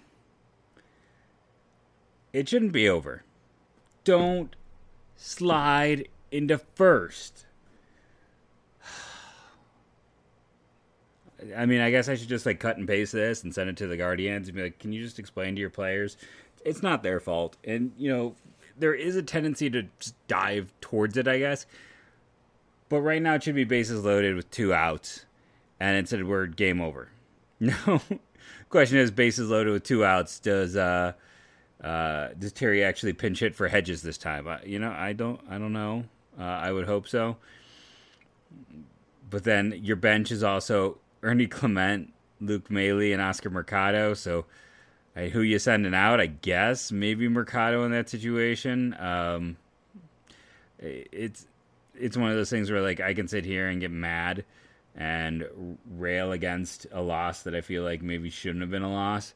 It 2.32 2.48
shouldn't 2.48 2.72
be 2.72 2.88
over. 2.88 3.24
Don't 4.06 4.56
slide 5.18 6.08
into 6.32 6.58
first. 6.58 7.46
I 11.58 11.66
mean, 11.66 11.82
I 11.82 11.92
guess 11.92 12.08
I 12.08 12.16
should 12.16 12.30
just 12.30 12.46
like 12.46 12.62
cut 12.62 12.78
and 12.78 12.88
paste 12.88 13.12
this 13.12 13.44
and 13.44 13.54
send 13.54 13.70
it 13.70 13.76
to 13.78 13.88
the 13.88 13.98
Guardians 13.98 14.48
and 14.48 14.56
be 14.56 14.64
like, 14.64 14.80
"Can 14.80 14.94
you 14.94 15.04
just 15.04 15.20
explain 15.20 15.56
to 15.56 15.62
your 15.62 15.70
players? 15.70 16.16
It's 16.64 16.82
not 16.82 17.04
their 17.04 17.20
fault." 17.20 17.58
And 17.66 17.92
you 17.98 18.10
know, 18.10 18.36
there 18.78 18.94
is 18.94 19.16
a 19.16 19.24
tendency 19.24 19.70
to 19.70 19.84
just 20.00 20.16
dive 20.28 20.74
towards 20.82 21.18
it, 21.18 21.28
I 21.28 21.40
guess. 21.40 21.66
But 22.88 23.02
right 23.02 23.22
now, 23.22 23.36
it 23.36 23.44
should 23.44 23.56
be 23.56 23.64
bases 23.64 24.06
loaded 24.06 24.36
with 24.36 24.52
two 24.52 24.74
outs, 24.74 25.26
and 25.80 25.98
instead 25.98 26.24
we're 26.24 26.46
game 26.48 26.80
over. 26.82 27.10
No, 27.58 28.02
question 28.70 28.98
is 28.98 29.12
bases 29.12 29.50
loaded 29.50 29.72
with 29.72 29.84
two 29.84 30.04
outs. 30.04 30.40
Does 30.40 30.76
uh, 30.76 31.14
uh, 31.86 32.30
does 32.40 32.52
Terry 32.52 32.84
actually 32.84 33.14
pinch 33.14 33.40
hit 33.40 33.56
for 33.56 33.68
Hedges 33.68 34.02
this 34.02 34.18
time? 34.18 34.48
You 34.66 34.80
know, 34.80 34.92
I 34.92 35.14
don't, 35.14 35.40
I 35.50 35.60
don't 35.60 35.74
know. 35.74 36.06
Uh, 36.40 36.44
I 36.44 36.72
would 36.72 36.86
hope 36.86 37.08
so. 37.08 37.38
But 39.30 39.44
then 39.44 39.80
your 39.84 39.96
bench 39.96 40.32
is 40.32 40.44
also 40.44 40.98
Ernie 41.22 41.48
Clement, 41.48 42.12
Luke 42.42 42.72
Maile, 42.72 43.14
and 43.14 43.22
Oscar 43.22 43.52
Mercado. 43.52 44.16
So 44.16 44.46
who 45.16 45.42
you 45.42 45.60
sending 45.60 45.94
out? 45.94 46.20
I 46.20 46.26
guess 46.26 46.92
maybe 46.92 47.28
Mercado 47.28 47.84
in 47.86 47.92
that 47.92 48.10
situation. 48.10 48.96
Um, 49.00 49.58
it's 50.80 51.46
it's 51.98 52.18
one 52.18 52.32
of 52.32 52.36
those 52.36 52.50
things 52.50 52.72
where 52.72 52.82
like 52.82 53.00
I 53.00 53.14
can 53.14 53.28
sit 53.28 53.46
here 53.46 53.68
and 53.68 53.80
get 53.80 53.92
mad 53.92 54.44
and 54.96 55.78
rail 55.98 56.32
against 56.32 56.88
a 56.92 57.02
loss 57.02 57.44
that 57.44 57.54
I 57.54 57.62
feel 57.62 57.84
like 57.84 58.02
maybe 58.02 58.30
shouldn't 58.30 58.62
have 58.62 58.72
been 58.72 58.82
a 58.82 58.92
loss. 58.92 59.34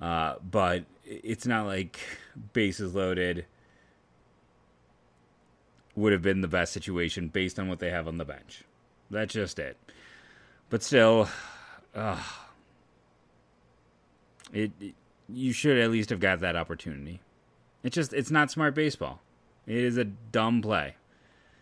Uh, 0.00 0.34
but 0.50 0.84
it's 1.04 1.46
not 1.46 1.66
like 1.66 1.98
bases 2.52 2.94
loaded 2.94 3.46
would 5.94 6.12
have 6.12 6.22
been 6.22 6.42
the 6.42 6.48
best 6.48 6.72
situation 6.72 7.28
based 7.28 7.58
on 7.58 7.68
what 7.68 7.78
they 7.78 7.90
have 7.90 8.06
on 8.06 8.18
the 8.18 8.24
bench. 8.24 8.64
That's 9.10 9.32
just 9.32 9.58
it. 9.58 9.78
But 10.68 10.82
still, 10.82 11.28
uh, 11.94 12.22
it, 14.52 14.72
it 14.80 14.94
you 15.28 15.52
should 15.52 15.78
at 15.78 15.90
least 15.90 16.10
have 16.10 16.20
got 16.20 16.40
that 16.40 16.56
opportunity. 16.56 17.20
It's 17.82 17.94
just 17.94 18.12
it's 18.12 18.30
not 18.30 18.50
smart 18.50 18.74
baseball. 18.74 19.20
It 19.66 19.76
is 19.76 19.96
a 19.96 20.04
dumb 20.04 20.62
play. 20.62 20.96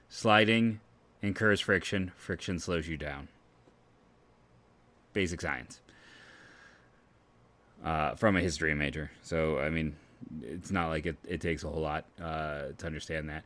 Sliding 0.08 0.80
incurs 1.22 1.60
friction, 1.60 2.12
friction 2.16 2.58
slows 2.58 2.88
you 2.88 2.96
down. 2.96 3.28
Basic 5.12 5.40
science. 5.40 5.80
Uh, 7.84 8.14
from 8.14 8.34
a 8.34 8.40
history 8.40 8.74
major. 8.74 9.10
So, 9.22 9.58
I 9.58 9.68
mean, 9.68 9.94
it's 10.40 10.70
not 10.70 10.88
like 10.88 11.04
it, 11.04 11.18
it 11.28 11.42
takes 11.42 11.64
a 11.64 11.68
whole 11.68 11.82
lot 11.82 12.06
uh, 12.18 12.68
to 12.78 12.86
understand 12.86 13.28
that. 13.28 13.44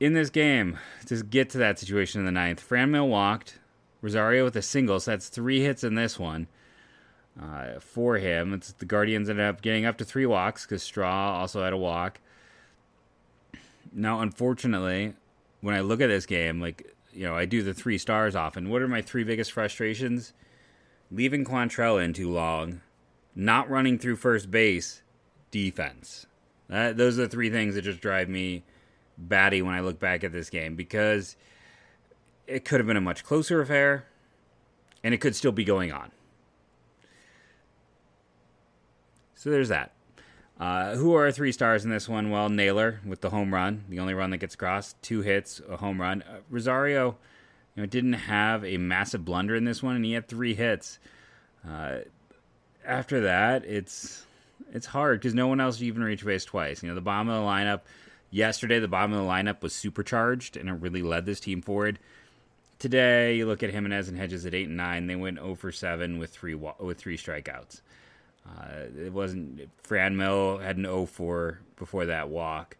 In 0.00 0.14
this 0.14 0.30
game, 0.30 0.78
to 1.04 1.22
get 1.22 1.50
to 1.50 1.58
that 1.58 1.78
situation 1.78 2.20
in 2.20 2.24
the 2.24 2.32
ninth, 2.32 2.66
Franmil 2.66 3.06
walked. 3.08 3.58
Rosario 4.00 4.44
with 4.44 4.56
a 4.56 4.62
single, 4.62 4.98
so 4.98 5.10
that's 5.10 5.28
three 5.28 5.60
hits 5.60 5.84
in 5.84 5.94
this 5.94 6.18
one 6.18 6.46
uh, 7.38 7.78
for 7.80 8.16
him. 8.16 8.54
It's, 8.54 8.72
the 8.72 8.86
Guardians 8.86 9.28
ended 9.28 9.44
up 9.44 9.60
getting 9.60 9.84
up 9.84 9.98
to 9.98 10.06
three 10.06 10.26
walks 10.26 10.64
because 10.64 10.82
Straw 10.82 11.38
also 11.38 11.62
had 11.62 11.74
a 11.74 11.76
walk. 11.76 12.18
Now, 13.92 14.20
unfortunately, 14.20 15.12
when 15.60 15.74
I 15.74 15.80
look 15.80 16.00
at 16.00 16.08
this 16.08 16.24
game, 16.24 16.62
like, 16.62 16.96
you 17.12 17.24
know, 17.24 17.36
I 17.36 17.44
do 17.44 17.62
the 17.62 17.74
three 17.74 17.98
stars 17.98 18.34
often. 18.34 18.70
What 18.70 18.80
are 18.80 18.88
my 18.88 19.02
three 19.02 19.22
biggest 19.22 19.52
frustrations? 19.52 20.32
Leaving 21.10 21.44
Quantrill 21.44 22.02
in 22.02 22.14
too 22.14 22.30
long, 22.32 22.80
not 23.34 23.70
running 23.70 23.98
through 23.98 24.16
first 24.16 24.50
base, 24.50 25.02
defense. 25.50 26.26
That, 26.68 26.96
those 26.96 27.18
are 27.18 27.22
the 27.22 27.28
three 27.28 27.50
things 27.50 27.74
that 27.74 27.82
just 27.82 28.00
drive 28.00 28.28
me 28.28 28.64
batty 29.18 29.62
when 29.62 29.74
I 29.74 29.80
look 29.80 29.98
back 29.98 30.24
at 30.24 30.32
this 30.32 30.50
game 30.50 30.74
because 30.74 31.36
it 32.46 32.64
could 32.64 32.80
have 32.80 32.86
been 32.86 32.96
a 32.96 33.00
much 33.00 33.24
closer 33.24 33.60
affair 33.60 34.06
and 35.04 35.14
it 35.14 35.18
could 35.18 35.36
still 35.36 35.52
be 35.52 35.64
going 35.64 35.92
on. 35.92 36.10
So 39.34 39.50
there's 39.50 39.68
that. 39.68 39.92
Uh, 40.60 40.94
who 40.94 41.14
are 41.16 41.24
our 41.24 41.32
three 41.32 41.50
stars 41.50 41.84
in 41.84 41.90
this 41.90 42.08
one? 42.08 42.30
Well, 42.30 42.48
Naylor 42.48 43.00
with 43.04 43.20
the 43.20 43.30
home 43.30 43.52
run, 43.52 43.84
the 43.88 43.98
only 43.98 44.14
run 44.14 44.30
that 44.30 44.38
gets 44.38 44.54
across, 44.54 44.94
two 45.02 45.22
hits, 45.22 45.60
a 45.68 45.78
home 45.78 46.00
run. 46.00 46.22
Uh, 46.22 46.38
Rosario, 46.48 47.16
you 47.74 47.82
know, 47.82 47.86
didn't 47.86 48.12
have 48.12 48.64
a 48.64 48.76
massive 48.76 49.24
blunder 49.24 49.56
in 49.56 49.64
this 49.64 49.82
one, 49.82 49.96
and 49.96 50.04
he 50.04 50.12
had 50.12 50.28
three 50.28 50.54
hits. 50.54 51.00
Uh, 51.68 51.98
after 52.84 53.22
that, 53.22 53.64
it's 53.64 54.24
it's 54.72 54.86
hard 54.86 55.20
because 55.20 55.34
no 55.34 55.48
one 55.48 55.60
else 55.60 55.80
even 55.82 56.02
reached 56.02 56.24
base 56.24 56.44
twice. 56.44 56.82
You 56.82 56.88
know, 56.88 56.94
the 56.94 57.00
bottom 57.00 57.28
of 57.28 57.42
the 57.42 57.48
lineup 57.48 57.80
yesterday, 58.30 58.78
the 58.80 58.88
bottom 58.88 59.12
of 59.12 59.22
the 59.22 59.28
lineup 59.28 59.62
was 59.62 59.74
supercharged, 59.74 60.56
and 60.56 60.68
it 60.68 60.72
really 60.72 61.02
led 61.02 61.26
this 61.26 61.40
team 61.40 61.62
forward. 61.62 61.98
Today, 62.78 63.36
you 63.36 63.46
look 63.46 63.62
at 63.62 63.70
Gimenez 63.70 64.08
and 64.08 64.18
Hedges 64.18 64.44
at 64.46 64.54
eight 64.54 64.68
and 64.68 64.76
nine; 64.76 65.06
they 65.06 65.16
went 65.16 65.38
0 65.38 65.54
for 65.54 65.70
seven 65.70 66.18
with 66.18 66.30
three 66.30 66.54
with 66.54 66.98
three 66.98 67.16
strikeouts. 67.16 67.80
Uh, 68.46 68.86
it 68.98 69.12
wasn't 69.12 69.70
Franmil 69.84 70.60
had 70.60 70.76
an 70.76 70.84
0-4 70.84 71.58
before 71.76 72.06
that 72.06 72.28
walk. 72.28 72.76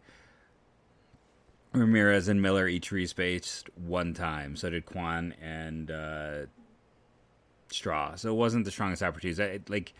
Ramirez 1.73 2.27
and 2.27 2.41
Miller 2.41 2.67
each 2.67 2.91
respaced 2.91 3.69
one 3.77 4.13
time. 4.13 4.55
So 4.55 4.69
did 4.69 4.85
Kwan 4.85 5.33
and 5.41 5.89
uh, 5.89 6.35
Straw. 7.73 8.15
So 8.15 8.29
it 8.29 8.35
wasn't 8.35 8.65
the 8.65 8.71
strongest 8.71 9.03
opportunities. 9.03 9.39
I, 9.39 9.59
like 9.67 9.93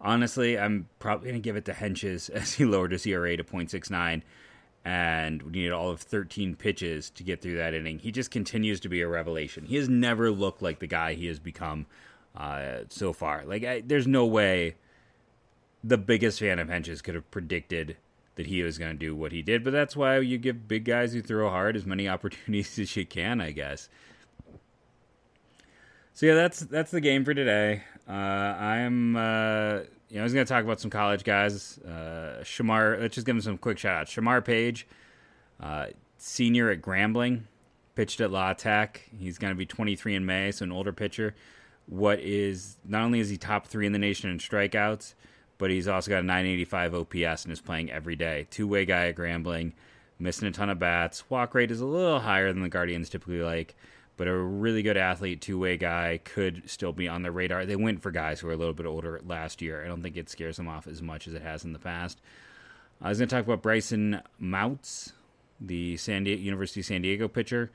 honestly, 0.00 0.58
I'm 0.58 0.88
probably 0.98 1.28
gonna 1.28 1.40
give 1.40 1.56
it 1.56 1.64
to 1.66 1.72
Hentges 1.72 2.30
as 2.34 2.54
he 2.54 2.64
lowered 2.64 2.92
his 2.92 3.06
ERA 3.06 3.36
to 3.36 3.44
0.69 3.44 4.22
and 4.84 5.42
we 5.42 5.52
needed 5.52 5.72
all 5.72 5.90
of 5.90 6.00
13 6.00 6.56
pitches 6.56 7.10
to 7.10 7.22
get 7.22 7.40
through 7.40 7.56
that 7.56 7.74
inning. 7.74 7.98
He 8.00 8.10
just 8.10 8.30
continues 8.30 8.80
to 8.80 8.88
be 8.88 9.00
a 9.00 9.08
revelation. 9.08 9.64
He 9.64 9.76
has 9.76 9.88
never 9.88 10.30
looked 10.30 10.60
like 10.60 10.80
the 10.80 10.88
guy 10.88 11.14
he 11.14 11.26
has 11.26 11.38
become 11.38 11.86
uh, 12.36 12.78
so 12.88 13.12
far. 13.12 13.44
Like, 13.44 13.64
I, 13.64 13.80
there's 13.80 14.08
no 14.08 14.26
way 14.26 14.74
the 15.84 15.98
biggest 15.98 16.40
fan 16.40 16.58
of 16.58 16.68
Hentges 16.68 17.02
could 17.02 17.14
have 17.14 17.30
predicted 17.30 17.96
that 18.34 18.46
he 18.46 18.62
was 18.62 18.78
going 18.78 18.92
to 18.92 18.98
do 18.98 19.14
what 19.14 19.32
he 19.32 19.42
did. 19.42 19.62
But 19.62 19.72
that's 19.72 19.96
why 19.96 20.18
you 20.18 20.38
give 20.38 20.66
big 20.66 20.84
guys 20.84 21.12
who 21.12 21.22
throw 21.22 21.48
hard 21.48 21.76
as 21.76 21.86
many 21.86 22.08
opportunities 22.08 22.78
as 22.78 22.96
you 22.96 23.06
can, 23.06 23.40
I 23.40 23.52
guess. 23.52 23.88
So 26.14 26.26
yeah, 26.26 26.34
that's 26.34 26.60
that's 26.60 26.90
the 26.90 27.00
game 27.00 27.24
for 27.24 27.32
today. 27.32 27.82
Uh, 28.08 28.12
I'm 28.12 29.16
uh, 29.16 29.80
you 30.10 30.16
know 30.16 30.20
I 30.20 30.22
was 30.22 30.32
to 30.44 30.52
talk 30.52 30.62
about 30.62 30.80
some 30.80 30.90
college 30.90 31.24
guys. 31.24 31.78
Uh, 31.78 32.40
Shamar, 32.42 33.00
let's 33.00 33.14
just 33.14 33.26
give 33.26 33.34
him 33.34 33.40
some 33.40 33.56
quick 33.56 33.78
shout 33.78 34.02
outs. 34.02 34.14
Shamar 34.14 34.44
Page, 34.44 34.86
uh, 35.60 35.86
senior 36.18 36.70
at 36.70 36.82
Grambling, 36.82 37.42
pitched 37.94 38.20
at 38.20 38.30
La 38.30 38.52
Tech. 38.52 39.08
He's 39.18 39.38
to 39.52 39.56
be 39.56 39.64
23 39.64 40.14
in 40.14 40.26
May, 40.26 40.50
so 40.50 40.64
an 40.64 40.72
older 40.72 40.92
pitcher. 40.92 41.34
What 41.86 42.20
is 42.20 42.76
not 42.84 43.04
only 43.04 43.20
is 43.20 43.30
he 43.30 43.38
top 43.38 43.66
three 43.66 43.86
in 43.86 43.92
the 43.92 43.98
nation 43.98 44.28
in 44.30 44.38
strikeouts, 44.38 45.14
but 45.56 45.70
he's 45.70 45.88
also 45.88 46.10
got 46.10 46.18
a 46.18 46.26
985 46.26 46.94
OPS 46.94 47.44
and 47.44 47.52
is 47.52 47.60
playing 47.60 47.90
every 47.90 48.16
day. 48.16 48.46
Two 48.50 48.68
way 48.68 48.84
guy 48.84 49.06
at 49.06 49.16
Grambling, 49.16 49.72
missing 50.18 50.46
a 50.46 50.52
ton 50.52 50.68
of 50.68 50.78
bats. 50.78 51.30
Walk 51.30 51.54
rate 51.54 51.70
is 51.70 51.80
a 51.80 51.86
little 51.86 52.20
higher 52.20 52.52
than 52.52 52.62
the 52.62 52.68
Guardians 52.68 53.08
typically 53.08 53.40
like, 53.40 53.74
but 54.22 54.28
a 54.28 54.36
really 54.36 54.82
good 54.84 54.96
athlete, 54.96 55.40
two 55.40 55.58
way 55.58 55.76
guy 55.76 56.20
could 56.22 56.62
still 56.70 56.92
be 56.92 57.08
on 57.08 57.22
the 57.22 57.32
radar. 57.32 57.66
They 57.66 57.74
went 57.74 58.00
for 58.00 58.12
guys 58.12 58.38
who 58.38 58.46
were 58.46 58.52
a 58.52 58.56
little 58.56 58.72
bit 58.72 58.86
older 58.86 59.20
last 59.26 59.60
year. 59.60 59.84
I 59.84 59.88
don't 59.88 60.00
think 60.00 60.16
it 60.16 60.30
scares 60.30 60.58
them 60.58 60.68
off 60.68 60.86
as 60.86 61.02
much 61.02 61.26
as 61.26 61.34
it 61.34 61.42
has 61.42 61.64
in 61.64 61.72
the 61.72 61.80
past. 61.80 62.20
I 63.00 63.08
was 63.08 63.18
going 63.18 63.28
to 63.28 63.34
talk 63.34 63.44
about 63.44 63.62
Bryson 63.62 64.22
Moutts, 64.38 65.12
the 65.60 65.96
San 65.96 66.22
Diego, 66.22 66.40
University 66.40 66.78
of 66.78 66.86
San 66.86 67.02
Diego 67.02 67.26
pitcher, 67.26 67.72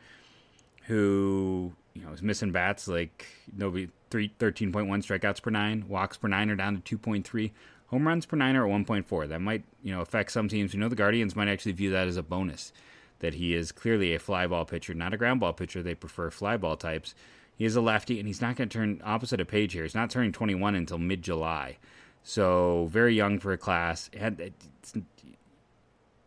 who 0.86 1.74
you 1.94 2.02
know 2.02 2.14
is 2.14 2.22
missing 2.22 2.54
bats 2.54 2.88
like 2.88 3.26
nobody. 3.54 3.90
13.1 4.10 4.72
strikeouts 4.72 5.42
per 5.42 5.50
nine, 5.50 5.84
walks 5.90 6.16
per 6.16 6.30
nine 6.30 6.50
are 6.50 6.56
down 6.56 6.82
to 6.82 6.98
2.3. 6.98 7.52
Home 7.88 8.08
runs 8.08 8.26
per 8.26 8.38
nine 8.38 8.56
are 8.56 8.66
at 8.66 8.72
1.4. 8.72 9.28
That 9.28 9.42
might, 9.42 9.66
you 9.84 9.94
know, 9.94 10.00
affect 10.00 10.32
some 10.32 10.48
teams. 10.48 10.74
You 10.74 10.80
know, 10.80 10.88
the 10.88 10.96
Guardians 10.96 11.36
might 11.36 11.50
actually 11.50 11.74
view 11.74 11.92
that 11.92 12.08
as 12.08 12.16
a 12.16 12.24
bonus. 12.24 12.72
That 13.20 13.36
he 13.36 13.56
is 13.56 13.72
clearly 13.72 14.14
a 14.14 14.20
fly 14.20 14.46
ball 14.48 14.66
pitcher, 14.66 14.94
not 14.94 15.14
a 15.14 15.18
ground 15.18 15.40
ball 15.40 15.54
pitcher. 15.54 15.82
They 15.82 15.96
prefer 15.96 16.30
fly 16.30 16.58
ball 16.58 16.78
types. 16.78 17.16
He 17.56 17.66
is 17.66 17.76
a 17.76 17.82
lefty, 17.82 18.20
and 18.20 18.28
he's 18.28 18.42
not 18.42 18.56
going 18.56 18.70
to 18.70 18.78
turn 18.78 19.02
opposite 19.04 19.42
of 19.42 19.48
Page 19.48 19.74
here. 19.74 19.84
He's 19.84 19.96
not 19.96 20.12
turning 20.12 20.32
21 20.32 20.76
until 20.76 21.00
mid 21.00 21.24
July. 21.24 21.78
So 22.24 22.88
very 22.92 23.16
young 23.16 23.40
for 23.40 23.52
a 23.54 23.58
class. 23.58 24.12
Had 24.16 24.54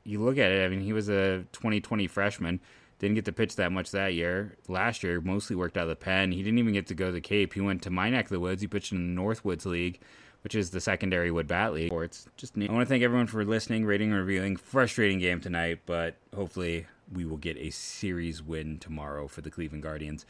you 0.03 0.21
look 0.21 0.39
at 0.39 0.51
it, 0.51 0.65
I 0.65 0.69
mean, 0.69 0.81
he 0.81 0.93
was 0.93 1.09
a 1.09 1.45
2020 1.53 2.07
freshman. 2.09 2.61
Didn't 2.99 3.15
get 3.15 3.25
to 3.27 3.33
pitch 3.33 3.57
that 3.57 3.73
much 3.73 3.93
that 3.93 4.15
year. 4.15 4.57
Last 4.69 5.03
year, 5.03 5.21
mostly 5.21 5.57
worked 5.57 5.77
out 5.77 5.85
of 5.85 5.89
the 5.89 5.97
pen. 5.97 6.33
He 6.33 6.43
didn't 6.43 6.59
even 6.59 6.73
get 6.73 6.87
to 6.89 6.95
go 6.95 7.07
to 7.07 7.13
the 7.13 7.21
Cape. 7.21 7.55
He 7.55 7.61
went 7.61 7.83
to 7.83 7.91
of 7.91 8.29
the 8.29 8.41
woods. 8.41 8.61
He 8.61 8.69
pitched 8.69 8.93
in 8.93 9.15
the 9.15 9.21
Northwoods 9.21 9.65
League, 9.65 10.01
which 10.43 10.55
is 10.55 10.71
the 10.71 10.81
secondary 10.81 11.31
wood 11.31 11.47
bat 11.47 11.73
league. 11.73 11.93
Or 11.93 12.05
it's 12.05 12.27
just 12.37 12.57
neat. 12.57 12.71
I 12.71 12.73
want 12.73 12.87
to 12.87 12.89
thank 12.89 13.03
everyone 13.03 13.27
for 13.27 13.45
listening, 13.45 13.85
rating, 13.85 14.13
reviewing. 14.13 14.57
Frustrating 14.57 15.19
game 15.19 15.41
tonight, 15.41 15.81
but 15.87 16.17
hopefully 16.35 16.87
we 17.13 17.25
will 17.25 17.37
get 17.37 17.57
a 17.57 17.71
series 17.71 18.43
win 18.43 18.79
tomorrow 18.79 19.29
for 19.29 19.41
the 19.41 19.51
Cleveland 19.51 19.83
Guardians. 19.83 20.27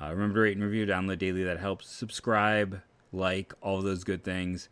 Uh, 0.00 0.10
remember 0.10 0.36
to 0.36 0.40
rate 0.40 0.56
and 0.56 0.64
review, 0.64 0.86
download 0.86 1.18
daily. 1.18 1.44
That 1.44 1.58
helps. 1.58 1.88
Subscribe, 1.88 2.80
like, 3.12 3.52
all 3.60 3.82
those 3.82 4.04
good 4.04 4.24
things. 4.24 4.68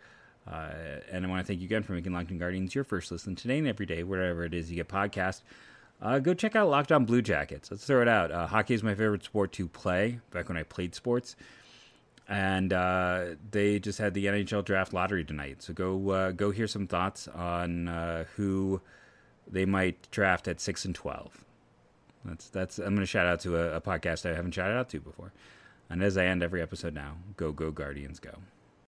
Uh, 0.50 0.70
and 1.12 1.24
I 1.24 1.29
want 1.29 1.40
to 1.40 1.46
thank 1.46 1.61
you 1.61 1.66
again 1.66 1.83
for 1.83 1.92
making 1.92 2.12
Locked 2.12 2.31
On 2.31 2.38
Guardians 2.38 2.74
your 2.74 2.85
first 2.85 3.12
listen 3.12 3.37
today 3.37 3.59
and 3.59 3.68
every 3.68 3.87
day, 3.87 4.03
wherever 4.03 4.44
it 4.44 4.55
is 4.55 4.70
you 4.70 4.76
get 4.76 4.88
podcast. 4.88 5.42
Uh, 6.03 6.18
go 6.18 6.33
check 6.33 6.57
out 6.57 6.70
Locked 6.70 6.92
On 6.92 7.05
Blue 7.05 7.20
Jackets. 7.20 7.70
Let's 7.70 7.85
throw 7.85 8.00
it 8.00 8.09
out. 8.09 8.33
Uh, 8.33 8.46
hockey 8.46 8.72
is 8.72 8.83
my 8.83 8.94
favorite 8.94 9.22
sport 9.22 9.53
to 9.53 9.68
play. 9.68 10.20
Back 10.31 10.48
when 10.48 10.57
I 10.57 10.62
played 10.62 10.94
sports, 10.94 11.37
and 12.31 12.73
uh, 12.73 13.25
they 13.51 13.81
just 13.81 13.99
had 13.99 14.14
the 14.14 14.27
NHL 14.27 14.64
draft 14.64 14.93
lottery 14.95 15.25
tonight. 15.25 15.62
So 15.62 15.75
go 15.75 16.11
uh, 16.11 16.31
go 16.31 16.53
hear 16.53 16.69
some 16.69 16.87
thoughts 16.87 17.27
on 17.27 17.88
uh, 17.88 18.25
who 18.37 18.81
they 19.51 19.66
might 19.66 20.09
draft 20.12 20.47
at 20.47 20.61
six 20.61 20.85
and 20.85 20.95
twelve. 20.95 21.45
That's 22.25 22.49
that's. 22.49 22.79
I'm 22.79 22.95
going 22.95 23.01
to 23.01 23.07
shout 23.07 23.27
out 23.27 23.40
to 23.40 23.57
a, 23.57 23.77
a 23.77 23.81
podcast 23.81 24.31
I 24.31 24.37
haven't 24.37 24.53
shouted 24.53 24.77
out 24.77 24.88
to 24.90 25.01
before. 25.01 25.33
And 25.90 26.05
as 26.05 26.16
I 26.16 26.27
end 26.27 26.40
every 26.45 26.62
episode 26.62 26.95
now, 26.95 27.16
go 27.37 27.51
go 27.51 27.73
Guardians 27.73 28.21
go. 28.21 28.38